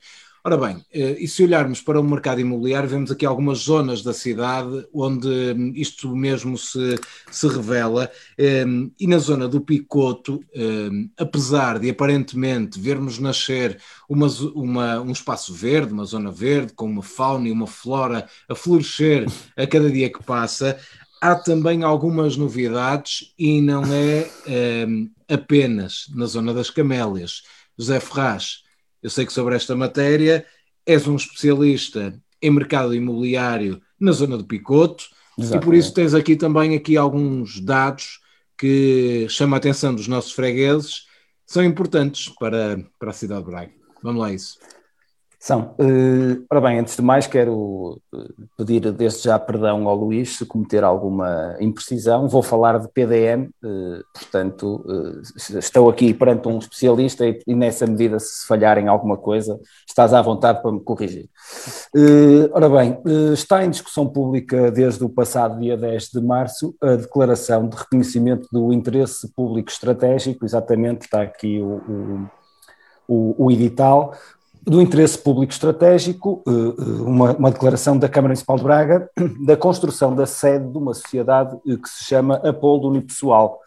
[0.48, 4.14] Ora bem, eh, e se olharmos para o mercado imobiliário, vemos aqui algumas zonas da
[4.14, 7.00] cidade onde hum, isto mesmo se,
[7.32, 8.12] se revela,
[8.68, 15.12] hum, e na zona do Picoto, hum, apesar de aparentemente vermos nascer uma, uma, um
[15.12, 19.26] espaço verde, uma zona verde, com uma fauna e uma flora a florescer
[19.58, 20.78] a cada dia que passa,
[21.20, 24.30] há também algumas novidades e não é
[25.28, 27.42] apenas na zona das camélias.
[27.78, 28.65] José Ferraz,
[29.06, 30.44] eu sei que sobre esta matéria
[30.84, 35.06] és um especialista em mercado imobiliário na zona do Picoto
[35.38, 38.20] e por isso tens aqui também aqui alguns dados
[38.58, 41.06] que chamam a atenção dos nossos fregueses,
[41.46, 43.72] são importantes para, para a cidade de Braga.
[44.02, 44.58] Vamos lá isso.
[45.40, 45.76] São.
[45.80, 48.18] Uh, ora bem, antes de mais, quero eh,
[48.58, 52.28] pedir desde já perdão ao Luís se cometer alguma imprecisão.
[52.28, 55.22] Vou falar de PDM, uh, portanto, uh,
[55.60, 60.14] estou aqui perante um especialista e, e, nessa medida, se falhar em alguma coisa, estás
[60.14, 61.30] à vontade para me corrigir.
[62.52, 62.98] ora bem,
[63.34, 68.48] está em discussão pública desde o passado dia 10 de março a declaração de reconhecimento
[68.52, 72.28] do interesse público estratégico, exatamente está aqui o
[73.08, 74.14] o, o, edital,
[74.66, 79.10] do interesse público estratégico, eh, eh, uma, uma, declaração da Câmara Municipal de Braga,
[79.46, 83.60] da construção da sede de uma sociedade eh, que se chama Apolo Unipessoal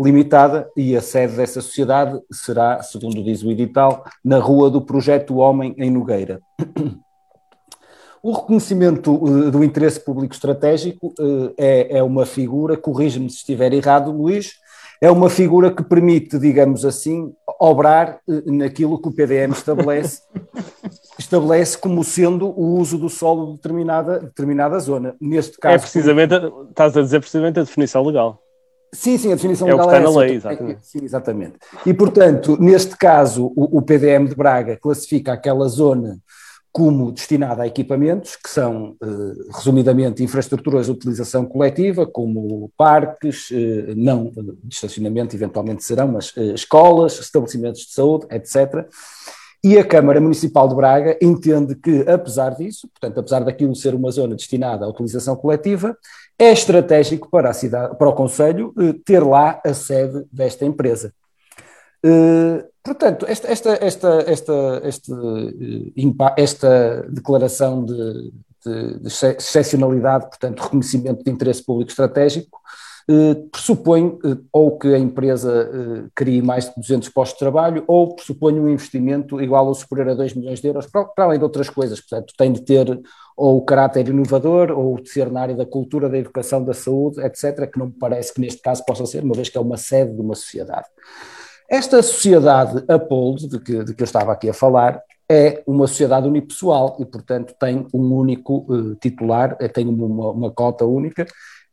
[0.00, 5.36] Limitada, e a sede dessa sociedade será, segundo diz o edital, na Rua do Projeto
[5.36, 6.40] Homem, em Nogueira.
[8.22, 9.16] O reconhecimento
[9.52, 11.14] do interesse público estratégico
[11.56, 14.54] é, é uma figura, corrige-me se estiver errado, Luís,
[15.00, 20.22] é uma figura que permite, digamos assim, obrar eh, naquilo que o PDM estabelece,
[21.18, 25.14] estabelece como sendo o uso do solo de determinada, determinada zona.
[25.20, 25.74] Neste caso.
[25.74, 26.34] É precisamente,
[26.68, 28.42] estás a dizer precisamente a definição legal.
[28.92, 30.78] Sim, sim, a definição é legal o que está é na lei, exatamente.
[30.78, 31.54] É, sim, exatamente.
[31.84, 36.18] E, portanto, neste caso, o, o PDM de Braga classifica aquela zona
[36.76, 43.94] como destinada a equipamentos, que são, eh, resumidamente, infraestruturas de utilização coletiva, como parques, eh,
[43.96, 48.86] não de estacionamento, eventualmente serão, mas eh, escolas, estabelecimentos de saúde, etc.
[49.64, 54.10] E a Câmara Municipal de Braga entende que, apesar disso, portanto, apesar daquilo ser uma
[54.10, 55.96] zona destinada à utilização coletiva,
[56.38, 61.10] é estratégico para a cidade, para o Conselho, ter lá a sede desta empresa.
[62.86, 64.32] Portanto, esta, esta, esta,
[64.86, 68.32] esta, eh, esta declaração de,
[68.64, 72.60] de, de excepcionalidade, portanto, reconhecimento de interesse público estratégico,
[73.08, 77.82] eh, pressupõe eh, ou que a empresa eh, crie mais de 200 postos de trabalho
[77.88, 81.38] ou pressupõe um investimento igual ou superior a 2 milhões de euros, para, para além
[81.38, 82.00] de outras coisas.
[82.00, 83.00] Portanto, tem de ter
[83.36, 87.20] ou o caráter inovador ou de ser na área da cultura, da educação, da saúde,
[87.20, 89.76] etc., que não me parece que neste caso possa ser, uma vez que é uma
[89.76, 90.86] sede de uma sociedade.
[91.68, 96.28] Esta sociedade Apollo, de que, de que eu estava aqui a falar, é uma sociedade
[96.28, 101.26] unipessoal e, portanto, tem um único uh, titular, eh, tem uma, uma, cota única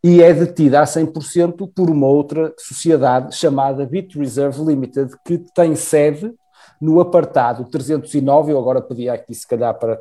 [0.03, 5.75] e é detida a 100% por uma outra sociedade chamada Bit Reserve Limited, que tem
[5.75, 6.33] sede
[6.81, 9.99] no apartado 309, eu agora pedi aqui se calhar para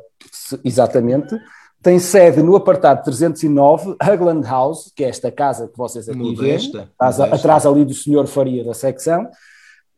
[0.65, 1.39] exatamente,
[1.81, 6.71] tem sede no apartado 309, Hugland House, que é esta casa que vocês aqui veem,
[6.97, 9.29] atrás, atrás ali do senhor Faria da secção,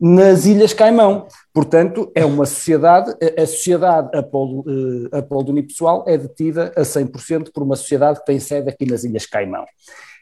[0.00, 1.26] nas Ilhas Caimão.
[1.52, 7.76] Portanto, é uma sociedade, a sociedade uh, Apolo Unipessoal é detida a 100% por uma
[7.76, 9.64] sociedade que tem sede aqui nas Ilhas Caimão.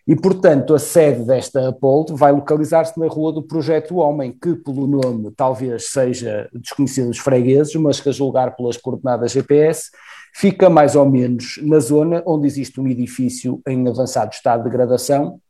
[0.07, 4.87] E, portanto, a sede desta Apolo vai localizar-se na Rua do Projeto Homem, que, pelo
[4.87, 9.91] nome, talvez seja desconhecido dos fregueses, mas que, a julgar pelas coordenadas GPS,
[10.35, 15.41] fica mais ou menos na zona onde existe um edifício em avançado estado de degradação,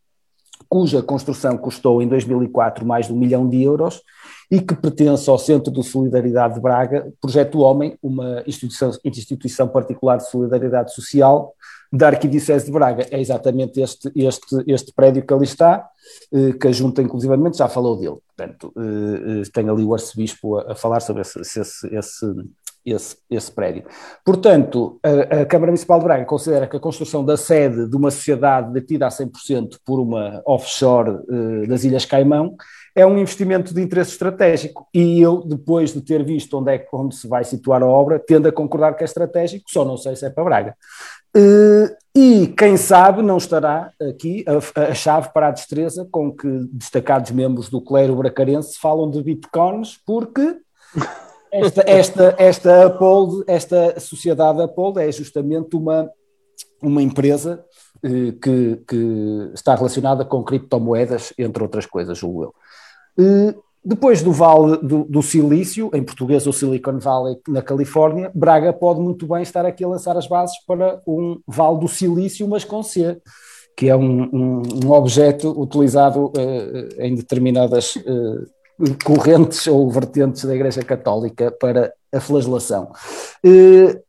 [0.67, 4.01] cuja construção custou em 2004 mais de um milhão de euros
[4.49, 10.17] e que pertence ao Centro de Solidariedade de Braga, Projeto Homem, uma instituição, instituição particular
[10.17, 11.53] de solidariedade social
[11.91, 13.07] da Arquidiocese de Braga.
[13.09, 15.87] É exatamente este, este, este prédio que ali está,
[16.31, 18.17] eh, que a Junta, inclusivamente, já falou dele.
[18.35, 22.25] Portanto, eh, eh, tem ali o arcebispo a, a falar sobre esse, esse, esse
[22.85, 23.83] esse, esse prédio.
[24.23, 28.11] Portanto, a, a, Câmara Municipal de Braga considera que a construção da sede de uma
[28.11, 32.55] sociedade detida a 100% por uma offshore uh, das Ilhas Caimão
[32.95, 34.87] é um investimento de interesse estratégico.
[34.93, 38.19] E eu, depois de ter visto onde é que onde se vai situar a obra,
[38.19, 40.75] tendo a concordar que é estratégico, só não sei se é para Braga.
[41.35, 46.47] Uh, e quem sabe não estará aqui a, a, chave para a destreza com que
[46.71, 50.55] destacados membros do clero bracarense falam de bitcoins, porque
[51.63, 56.09] esta, esta, esta, Apple, esta sociedade Apple é justamente uma,
[56.81, 57.63] uma empresa
[58.03, 62.55] eh, que, que, está relacionada com criptomoedas, entre outras coisas, julgo eu.
[63.17, 68.73] Eh, depois do Vale do, do, Silício, em português o Silicon Valley na Califórnia, Braga
[68.73, 72.63] pode muito bem estar aqui a lançar as bases para um Vale do Silício, mas
[72.63, 73.21] com C,
[73.77, 77.95] que é um, um, um objeto utilizado uh, em determinadas
[79.03, 82.91] correntes ou vertentes da Igreja Católica para a flagelação.
[83.43, 84.01] E,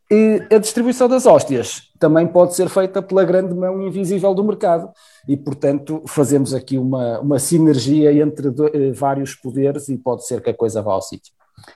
[0.55, 4.89] a distribuição das hóstias também pode ser feita pela grande mão invisível do mercado
[5.29, 10.41] e, portanto, fazemos aqui uma, uma sinergia entre do, eh, vários poderes e pode ser
[10.41, 11.35] que a coisa vá ao sítio.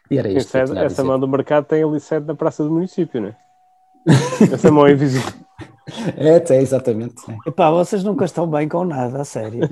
[0.08, 3.20] E era isto essa, essa mão do mercado tem ali sede na Praça do Município,
[3.20, 3.36] não é?
[4.52, 5.32] essa mão invisível.
[6.16, 7.22] É, é exatamente.
[7.46, 9.68] Epá, vocês nunca estão bem com nada, a sério.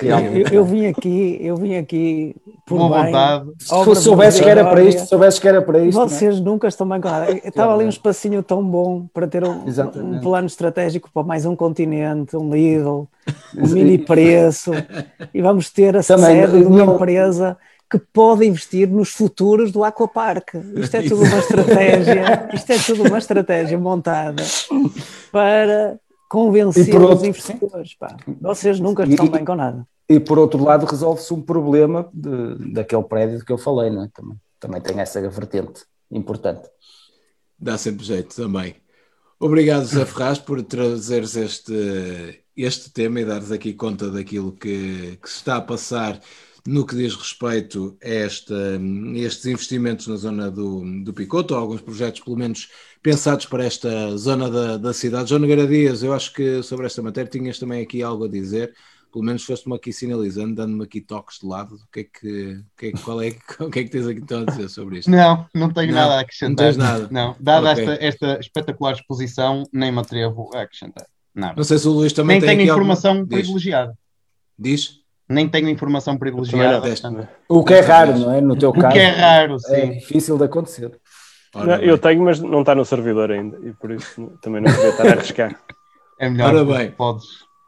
[0.00, 2.34] Eu, eu, vim aqui, eu vim aqui
[2.66, 3.14] por Boa bem.
[3.58, 5.98] Se soubesses que era para isto, soubesses que era para isto.
[5.98, 6.40] Vocês é?
[6.40, 7.32] nunca estão bem com nada.
[7.32, 9.64] Estava ali um espacinho tão bom para ter um,
[9.96, 13.08] um, plano estratégico para mais um continente, um Lidl,
[13.56, 14.72] um mini preço,
[15.32, 17.56] e vamos ter a Também, sede de uma empresa
[17.92, 20.54] que pode investir nos futuros do Aquapark.
[20.76, 24.42] Isto é tudo uma estratégia, isto é tudo uma estratégia montada
[25.30, 27.94] para convencer outro, os investidores.
[27.94, 28.16] Pá.
[28.40, 29.86] Vocês nunca estão e, bem com nada.
[30.08, 34.08] E por outro lado, resolve-se um problema de, daquele prédio que eu falei, não é?
[34.14, 36.66] também, também tem essa vertente importante.
[37.58, 38.74] Dá sempre jeito também.
[39.38, 45.28] Obrigado, Zé Ferraz, por trazeres este, este tema e dares aqui conta daquilo que, que
[45.28, 46.18] se está a passar
[46.66, 48.80] no que diz respeito a esta,
[49.14, 52.70] estes investimentos na zona do, do Picoto, ou alguns projetos, pelo menos,
[53.02, 55.28] pensados para esta zona da, da cidade.
[55.28, 58.72] João Nogueira Dias, eu acho que sobre esta matéria tinhas também aqui algo a dizer,
[59.12, 61.74] pelo menos foste-me aqui sinalizando, dando-me aqui toques de lado.
[61.74, 63.28] O que é que, que, é, qual é,
[63.60, 65.10] o que é que tens aqui então a dizer sobre isto?
[65.10, 66.50] Não, não tenho não, nada a acrescentar.
[66.50, 67.08] Não tens nada.
[67.10, 67.84] Não, dada okay.
[67.84, 71.06] esta, esta espetacular exposição, nem me atrevo a acrescentar.
[71.34, 71.54] Nada.
[71.56, 73.96] Não sei se o Luís também nem tem tenho informação privilegiada.
[74.58, 75.01] Diz?
[75.32, 76.82] Nem tenho informação privilegiada.
[77.48, 78.40] O que é raro, não é?
[78.40, 78.88] No teu caso.
[78.88, 79.74] O que é raro, sim.
[79.74, 80.92] É difícil de acontecer.
[81.54, 84.88] Não, eu tenho, mas não está no servidor ainda e por isso também não podia
[84.90, 85.56] estar a arriscar.
[86.20, 86.54] É melhor.
[86.54, 87.26] Ora bem, podes.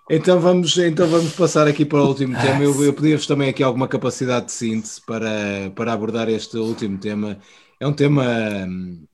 [0.09, 2.62] Então vamos, então vamos passar aqui para o último tema.
[2.62, 7.37] Eu, eu pedi-vos também aqui alguma capacidade de síntese para, para abordar este último tema.
[7.81, 9.14] É um tema hum, é,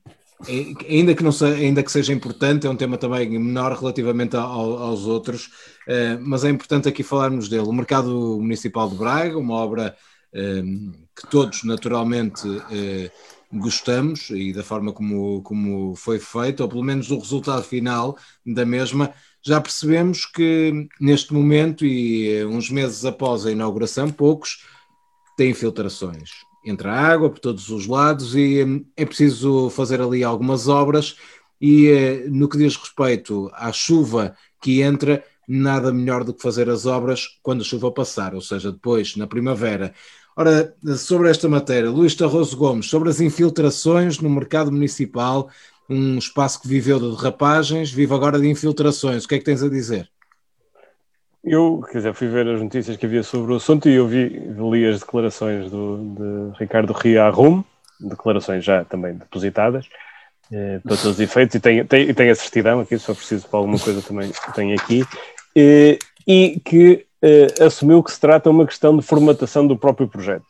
[0.89, 4.77] ainda que, não seja, ainda que seja importante, é um tema também menor relativamente ao,
[4.77, 5.47] aos outros,
[5.87, 7.63] uh, mas é importante aqui falarmos dele.
[7.63, 9.95] O Mercado Municipal de Braga, uma obra
[10.33, 13.11] uh, que todos naturalmente uh,
[13.51, 18.65] gostamos e da forma como, como foi feita, ou pelo menos o resultado final da
[18.65, 19.13] mesma,
[19.43, 24.65] já percebemos que neste momento e uns meses após a inauguração, poucos
[25.35, 25.53] têm
[26.61, 31.15] filtrações entra água por todos os lados e hum, é preciso fazer ali algumas obras
[31.59, 36.69] e eh, no que diz respeito à chuva que entra, nada melhor do que fazer
[36.69, 39.93] as obras quando a chuva passar, ou seja, depois, na primavera.
[40.35, 45.49] Ora, sobre esta matéria, Luís Tarroso Gomes, sobre as infiltrações no mercado municipal,
[45.89, 49.25] um espaço que viveu de derrapagens, vive agora de infiltrações.
[49.25, 50.09] O que é que tens a dizer?
[51.43, 54.29] Eu, quer dizer, fui ver as notícias que havia sobre o assunto e eu vi,
[54.29, 57.63] li as declarações do, de Ricardo Ria Rum,
[57.99, 59.87] declarações já também depositadas,
[60.51, 63.47] eh, para todos os efeitos, e tenho, tenho, tenho a certidão aqui, se for preciso
[63.47, 65.03] para alguma coisa também tenho aqui,
[65.55, 70.45] eh, e que eh, assumiu que se trata uma questão de formatação do próprio projeto.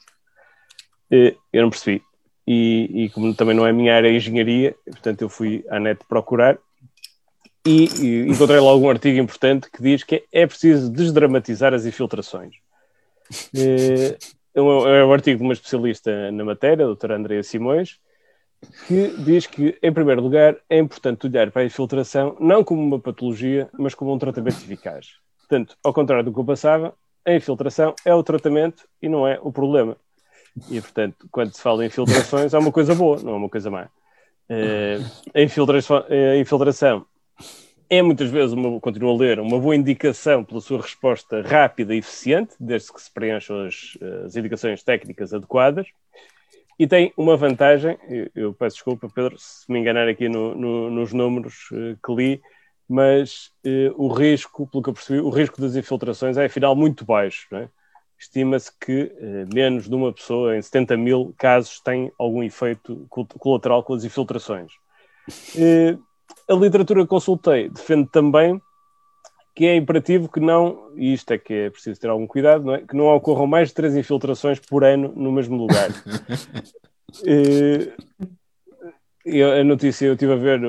[1.09, 2.01] Eh, eu não percebi.
[2.47, 5.79] E, e, como também não é a minha área de engenharia, portanto eu fui à
[5.79, 6.57] net procurar
[7.65, 12.55] e, e encontrei lá algum artigo importante que diz que é preciso desdramatizar as infiltrações.
[13.55, 14.17] É,
[14.53, 17.99] é um, é um artigo de uma especialista na matéria, a doutora Andrea Simões,
[18.87, 22.99] que diz que, em primeiro lugar, é importante olhar para a infiltração não como uma
[22.99, 25.07] patologia, mas como um tratamento eficaz.
[25.39, 26.93] Portanto, ao contrário do que eu passava,
[27.25, 29.95] a infiltração é o tratamento e não é o problema.
[30.69, 33.69] E, portanto, quando se fala em infiltrações, é uma coisa boa, não é uma coisa
[33.69, 33.89] má.
[35.33, 37.05] Infiltração, a infiltração
[37.91, 41.97] é muitas vezes, uma, continuo a ler, uma boa indicação pela sua resposta rápida e
[41.97, 45.85] eficiente, desde que se preencham as, as indicações técnicas adequadas.
[46.79, 50.89] E tem uma vantagem, eu, eu peço desculpa, Pedro, se me enganar aqui no, no,
[50.89, 52.41] nos números uh, que li,
[52.87, 57.03] mas uh, o risco, pelo que eu percebi, o risco das infiltrações é afinal muito
[57.03, 57.53] baixo.
[57.53, 57.67] É?
[58.17, 63.83] Estima-se que uh, menos de uma pessoa em 70 mil casos tem algum efeito colateral
[63.83, 64.71] com as infiltrações.
[66.51, 68.61] A literatura que consultei defende também
[69.55, 72.75] que é imperativo que não, e isto é que é preciso ter algum cuidado, não
[72.75, 72.81] é?
[72.81, 75.89] que não ocorram mais de três infiltrações por ano no mesmo lugar.
[77.25, 77.91] E,
[79.25, 80.61] e a notícia, eu estive a ver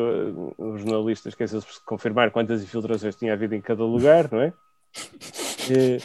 [0.59, 4.53] os jornalistas, que é se confirmar quantas infiltrações tinha havido em cada lugar, não é?
[5.70, 5.99] E,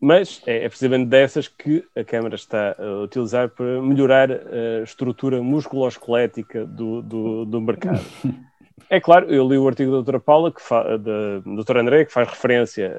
[0.00, 5.40] mas é, é, precisamente dessas que a Câmara está a utilizar para melhorar a estrutura
[5.40, 8.04] musculoesquelética do, do, do mercado.
[8.92, 12.12] É claro, eu li o artigo da doutora Paula, que fa, da doutora André, que
[12.12, 12.92] faz referência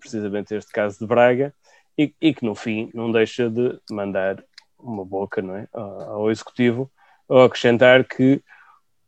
[0.00, 1.54] precisamente a este caso de Braga,
[1.98, 4.42] e, e, que no fim não deixa de mandar
[4.78, 6.90] uma boca não é, ao Executivo,
[7.28, 8.42] ao acrescentar que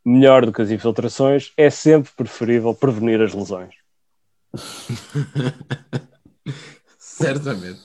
[0.04, 3.74] melhor do que as infiltrações é sempre preferível prevenir as lesões.
[6.98, 7.80] Certamente.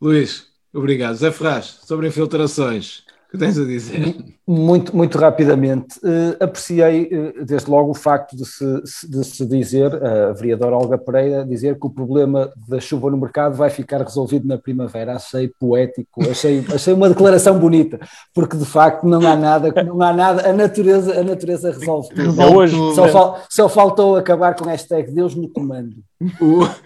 [0.00, 1.16] Luís, obrigado.
[1.16, 3.03] Zé Ferraz, sobre infiltrações,
[3.34, 4.16] que tens a dizer?
[4.46, 5.98] Muito, muito rapidamente.
[5.98, 8.64] Uh, apreciei, uh, desde logo, o facto de se,
[9.08, 13.56] de se dizer, a vereadora Olga Pereira, dizer que o problema da chuva no mercado
[13.56, 15.16] vai ficar resolvido na primavera.
[15.16, 17.98] Achei poético, achei, achei uma declaração bonita,
[18.32, 22.22] porque de facto não há nada, não há nada, a natureza, a natureza resolve tudo.
[22.22, 25.96] Resolve Hoje, só, fal, só faltou acabar com a hashtag Deus no comando.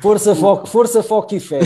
[0.01, 1.61] Força, foco, força, foco e fé.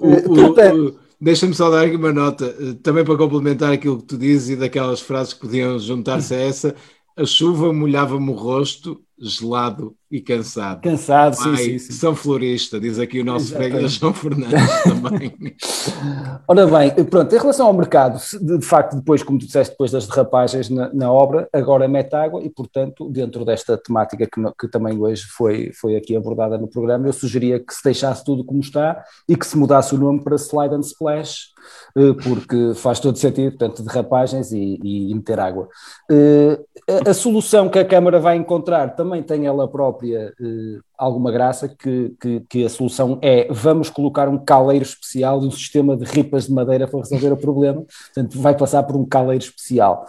[0.00, 2.52] O, o, Deixa-me só dar aqui uma nota,
[2.82, 6.76] também para complementar aquilo que tu dizes e daquelas frases que podiam juntar-se a essa.
[7.16, 10.82] A chuva molhava-me o rosto gelado e cansado.
[10.82, 11.92] Cansado, Pai, sim, sim, sim.
[11.92, 15.32] São Florista, diz aqui o nosso freguês João Fernandes também.
[16.46, 20.06] Ora bem, pronto, em relação ao mercado, de, facto, depois, como tu disseste, depois das
[20.06, 24.98] derrapagens na, na, obra, agora mete água e, portanto, dentro desta temática que, que também
[24.98, 29.02] hoje foi, foi aqui abordada no programa, eu sugeria que se deixasse tudo como está
[29.26, 31.55] e que se mudasse o nome para Slide and Splash,
[32.22, 35.68] porque faz todo sentido, portanto, derrapagens e, e, meter água.
[36.10, 36.60] Eh,
[37.06, 41.68] a, a solução que a Câmara vai encontrar também tem ela própria eh, alguma graça,
[41.68, 46.04] que, que, que, a solução é vamos colocar um caleiro especial e um sistema de
[46.04, 50.06] ripas de madeira para resolver o problema, portanto vai passar por um caleiro especial.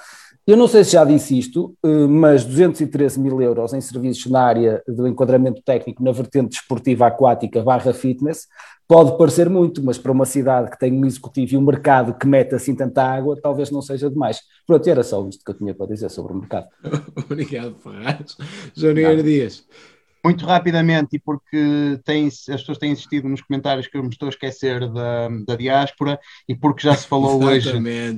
[0.48, 4.42] Eu não sei se já disse isto, eh, mas 213 mil euros em serviços na
[4.42, 8.48] área do enquadramento técnico na vertente desportiva aquática barra fitness
[8.88, 12.26] pode parecer muito, mas para uma cidade que tem um executivo e um mercado que
[12.26, 14.40] mete assim tanta água, talvez não seja demais.
[14.66, 16.68] Pronto, era só isto que eu tinha para dizer sobre o mercado.
[17.30, 18.38] Obrigado, Ferraz.
[18.74, 19.66] João Dias.
[20.28, 24.26] Muito rapidamente, e porque tem, as pessoas têm insistido nos comentários que eu me estou
[24.26, 26.20] a esquecer da, da diáspora,
[26.50, 27.72] e porque já se falou hoje.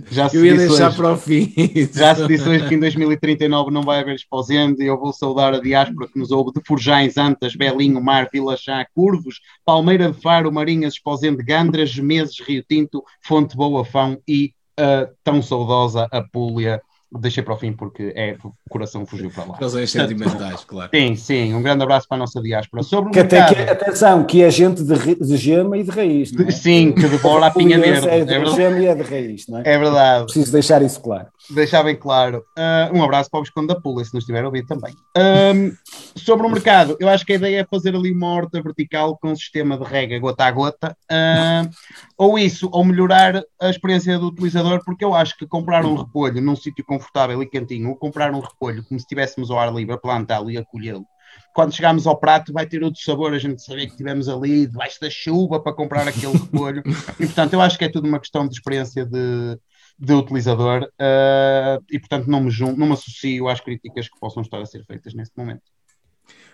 [0.10, 1.54] Já se eu ia deixar hoje, para o fim.
[1.94, 5.54] Já se disse hoje que em 2039 não vai haver exposendo, e eu vou saudar
[5.54, 10.20] a diáspora que nos ouve de Forjães, Antas, Belinho, Mar, Vila Chá, Curvos, Palmeira de
[10.20, 16.82] Faro, Marinhas, Exposende, Gandras, Meses, Rio Tinto, Fonte Boa Fão e a tão saudosa Apúlia
[17.12, 19.58] deixei para o fim porque é o coração fugiu para lá.
[19.58, 20.90] Razões sentimentais, claro.
[20.94, 22.84] Sim, sim, um grande abraço para a nossa diáspora.
[22.84, 25.92] Sobre o que mercado, até que, atenção, que é gente de, de gema e de
[25.92, 26.32] raiz.
[26.40, 26.52] É?
[26.52, 28.08] Sim, que devora a pinha verde.
[28.08, 29.64] É de é gema e é de raiz, não é?
[29.66, 30.26] É verdade.
[30.26, 31.28] Preciso deixar isso claro.
[31.50, 32.44] Deixar bem claro.
[32.58, 34.94] Uh, um abraço para o Visconde da Pula, se nos estiver a ouvir também.
[35.18, 35.72] Um,
[36.16, 39.32] sobre o mercado, eu acho que a ideia é fazer ali uma horta vertical com
[39.32, 41.70] um sistema de rega gota a gota, uh,
[42.18, 46.42] ou isso, ou melhorar a experiência do utilizador, porque eu acho que comprar um repolho
[46.42, 49.94] num sítio confortável e quentinho, ou comprar um repolho como se estivéssemos ao ar livre
[49.94, 51.06] a plantá-lo e a colhê-lo,
[51.54, 55.00] quando chegarmos ao prato vai ter outro sabor, a gente saber que estivemos ali debaixo
[55.00, 56.84] da chuva para comprar aquele repolho.
[57.20, 59.58] e portanto, eu acho que é tudo uma questão de experiência de,
[59.98, 64.42] de utilizador uh, e portanto não me, junto, não me associo às críticas que possam
[64.42, 65.64] estar a ser feitas neste momento.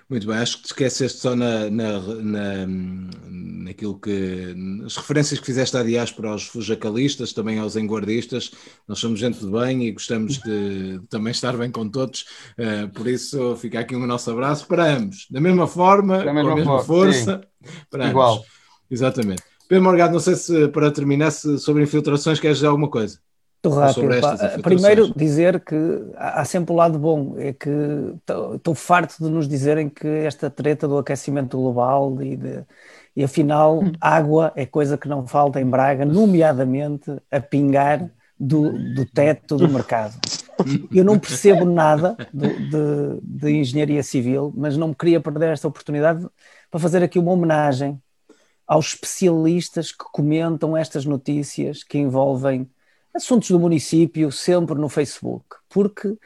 [0.07, 2.67] Muito bem, acho que te esqueceste só na, na, na,
[3.65, 4.55] naquilo que.
[4.85, 8.51] as referências que fizeste à diáspora aos fujacalistas, também aos enguardistas.
[8.87, 12.25] Nós somos gente de bem e gostamos de, também estar bem com todos,
[12.59, 16.49] uh, por isso fica aqui um nosso abraço para ambos, da mesma forma, da mesma
[16.49, 17.41] com a mesma força.
[17.89, 18.35] Para Igual.
[18.35, 18.47] Ambos.
[18.91, 19.41] Exatamente.
[19.67, 23.19] Pedro Morgado, não sei se para terminar se, sobre infiltrações queres dizer alguma coisa.
[23.69, 24.61] Muito rápido.
[24.61, 25.75] Primeiro dizer que
[26.15, 27.69] há sempre o um lado bom, é que
[28.55, 32.63] estou farto de nos dizerem que esta treta do aquecimento global e, de,
[33.15, 33.91] e afinal hum.
[33.99, 39.69] água é coisa que não falta em Braga, nomeadamente a pingar do, do teto do
[39.69, 40.15] mercado.
[40.93, 45.67] Eu não percebo nada de, de, de engenharia civil, mas não me queria perder esta
[45.67, 46.25] oportunidade
[46.71, 47.99] para fazer aqui uma homenagem
[48.67, 52.69] aos especialistas que comentam estas notícias que envolvem
[53.15, 56.17] assuntos do município sempre no Facebook, porque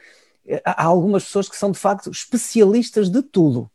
[0.46, 3.70] eh, há algumas pessoas que são de facto especialistas de tudo.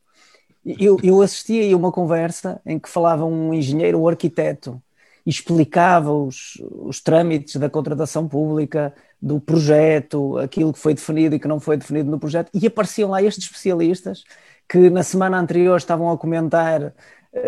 [0.66, 4.82] Eu, eu assisti a uma conversa em que falava um engenheiro ou arquiteto
[5.26, 11.40] e explicava os, os trâmites da contratação pública, do projeto, aquilo que foi definido e
[11.40, 14.24] que não foi definido no projeto, e apareciam lá estes especialistas
[14.68, 16.94] que na semana anterior estavam a comentar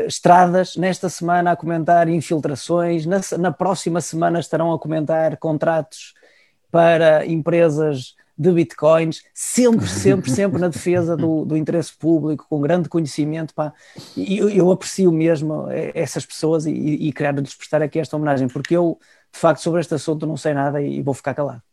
[0.08, 6.14] estradas, nesta semana a comentar infiltrações, na, na próxima semana estarão a comentar contratos
[6.72, 12.88] para empresas de bitcoins, sempre, sempre, sempre na defesa do, do interesse público, com grande
[12.88, 13.54] conhecimento.
[13.54, 13.74] Pá.
[14.16, 15.66] E eu, eu aprecio mesmo
[15.96, 19.00] essas pessoas e, e quero-lhes prestar aqui esta homenagem, porque eu,
[19.34, 21.64] de facto, sobre este assunto não sei nada e, e vou ficar calado.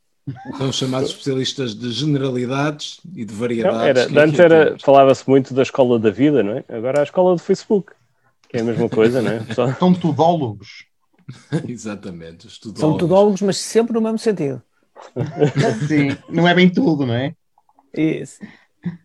[0.56, 3.78] São chamados especialistas de generalidades e de variedades.
[3.78, 6.64] Não, era, antes era, falava-se muito da escola da vida, não é?
[6.66, 7.92] Agora é a escola do Facebook,
[8.54, 9.44] é a mesma coisa, não é?
[9.52, 9.72] Só...
[9.74, 10.86] São tudólogos.
[11.68, 12.80] Exatamente, tudólogos.
[12.80, 14.62] São tudólogos, mas sempre no mesmo sentido.
[15.88, 17.34] Sim, não é bem tudo, não é?
[17.92, 18.40] Isso.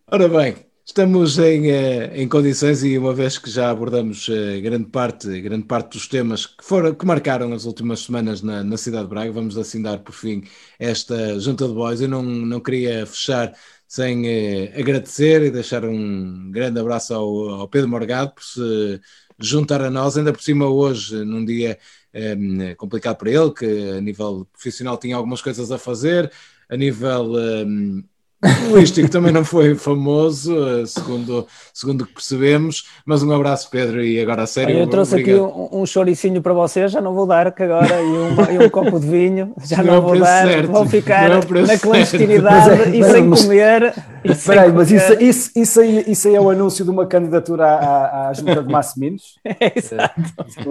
[0.07, 0.55] Ora bem,
[0.85, 5.65] estamos em, eh, em condições e uma vez que já abordamos eh, grande parte, grande
[5.65, 9.31] parte dos temas que, foram, que marcaram as últimas semanas na, na cidade de Braga,
[9.31, 10.43] vamos assim dar por fim
[10.77, 12.01] esta junta de boys.
[12.01, 13.53] Eu não, não queria fechar
[13.88, 19.01] sem eh, agradecer e deixar um grande abraço ao, ao Pedro Morgado por se
[19.39, 21.77] juntar a nós, ainda por cima hoje, num dia
[22.13, 23.65] um, ehm, complicado para ele, que
[23.97, 26.31] a nível profissional tinha algumas coisas a fazer,
[26.69, 28.03] a nível um,
[28.41, 34.19] ehm, também não foi famoso, eh, segundo, segundo que percebemos, mas um abraço, Pedro, e
[34.19, 34.77] agora a sério.
[34.77, 35.45] Eu trouxe obrigado.
[35.45, 38.65] aqui um, um choricinho para vocês, já não vou dar, que agora, e, uma, e
[38.65, 40.71] um copo de vinho, já não, não vou dar, certo.
[40.71, 43.93] vão ficar é na clandestinidade é, e sem mas, comer.
[44.23, 47.65] Espera aí, mas isso, isso, isso, aí, isso aí é o anúncio de uma candidatura
[47.65, 49.39] à, à Junta de Massiminos?
[49.43, 50.21] É, exato.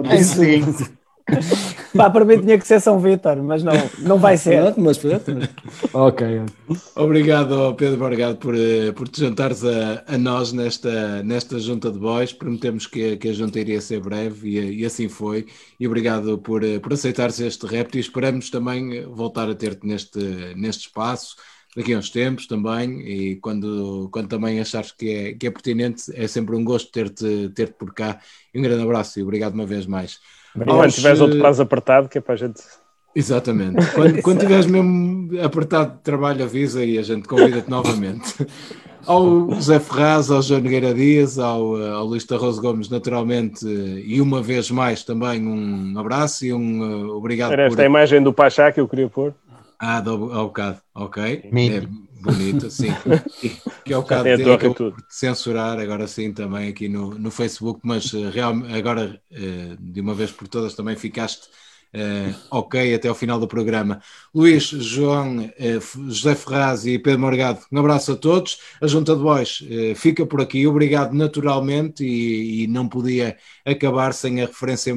[0.09, 0.63] É, sim.
[1.95, 4.73] Pá, para mim tinha que ser São Vítor, mas não, não vai ser.
[4.77, 4.97] mas
[5.93, 6.41] ok.
[6.95, 11.99] Obrigado, Pedro Borgado, por, eh, por te juntares a, a nós nesta, nesta junta de
[11.99, 12.31] boys.
[12.31, 15.47] Prometemos que, que a junta iria ser breve e, e assim foi.
[15.79, 20.19] E obrigado por, eh, por aceitares este repto e esperamos também voltar a ter-te neste,
[20.55, 21.35] neste espaço
[21.75, 26.11] daqui a uns tempos também e quando, quando também achares que é, que é pertinente
[26.15, 28.19] é sempre um gosto ter-te ter -te por cá
[28.53, 30.19] e um grande abraço e obrigado uma vez mais.
[30.53, 32.61] Quando tiveres outro prazo apertado, que é para a gente.
[33.15, 33.85] Exatamente.
[33.93, 38.35] Quando, quando tiveres mesmo apertado de trabalho, avisa e a gente convida-te novamente.
[39.05, 44.39] Ao José Ferraz, ao João Nogueira Dias, ao, ao Luís Tarroso Gomes, naturalmente, e uma
[44.39, 47.53] vez mais também um abraço e um uh, obrigado.
[47.53, 47.81] Era esta por...
[47.81, 49.33] a imagem do Pachá que eu queria pôr.
[49.79, 51.23] Ah, do, ao bocado, ok.
[51.45, 51.81] É
[52.21, 52.89] bonito, sim.
[53.85, 57.31] que é o caso é dele que eu censurar agora sim também aqui no, no
[57.31, 61.47] Facebook, mas uh, real, agora uh, de uma vez por todas também ficaste
[61.91, 63.99] Uh, ok até ao final do programa.
[64.33, 68.59] Luís, João, uh, José Ferraz e Pedro Morgado, um abraço a todos.
[68.79, 70.67] A Junta de Bois uh, fica por aqui.
[70.67, 74.93] Obrigado naturalmente e, e não podia acabar sem a referência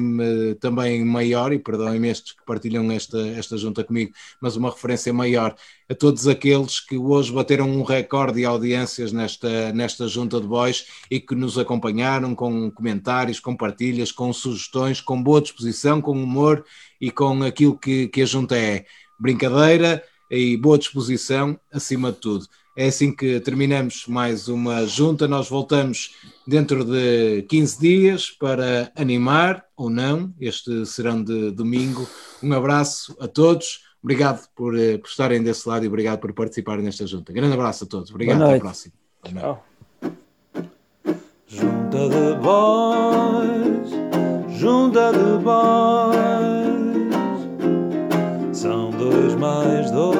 [0.59, 5.55] também maior, e perdoem-me estes que partilham esta, esta junta comigo, mas uma referência maior
[5.89, 10.85] a todos aqueles que hoje bateram um recorde de audiências nesta, nesta junta de boys
[11.09, 16.63] e que nos acompanharam com comentários, com partilhas, com sugestões, com boa disposição, com humor
[16.99, 18.85] e com aquilo que, que a junta é.
[19.19, 22.45] Brincadeira e boa disposição, acima de tudo.
[22.75, 25.27] É assim que terminamos mais uma junta.
[25.27, 26.15] Nós voltamos
[26.45, 32.07] dentro de 15 dias para animar ou não este serão de domingo.
[32.41, 33.83] Um abraço a todos.
[34.01, 37.31] Obrigado por, eh, por estarem desse lado e obrigado por participarem nesta junta.
[37.31, 38.09] Grande abraço a todos.
[38.09, 38.43] Obrigado.
[38.43, 38.93] Até a próxima.
[39.23, 39.65] Tchau.
[41.47, 43.89] Junta de boys,
[44.59, 46.72] junta de boys,
[48.63, 50.15] são dois mais dois,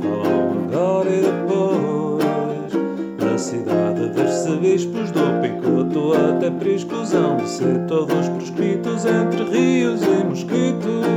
[0.00, 2.72] falam agora e depois,
[3.18, 10.24] na cidade de arcebispos do Picoto até priscusão de ser todos proscritos entre rios e
[10.24, 11.08] mosquitos.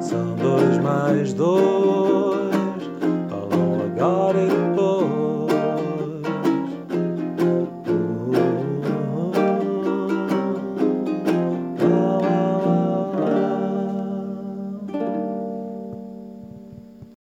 [0.01, 1.82] São dois mais dois.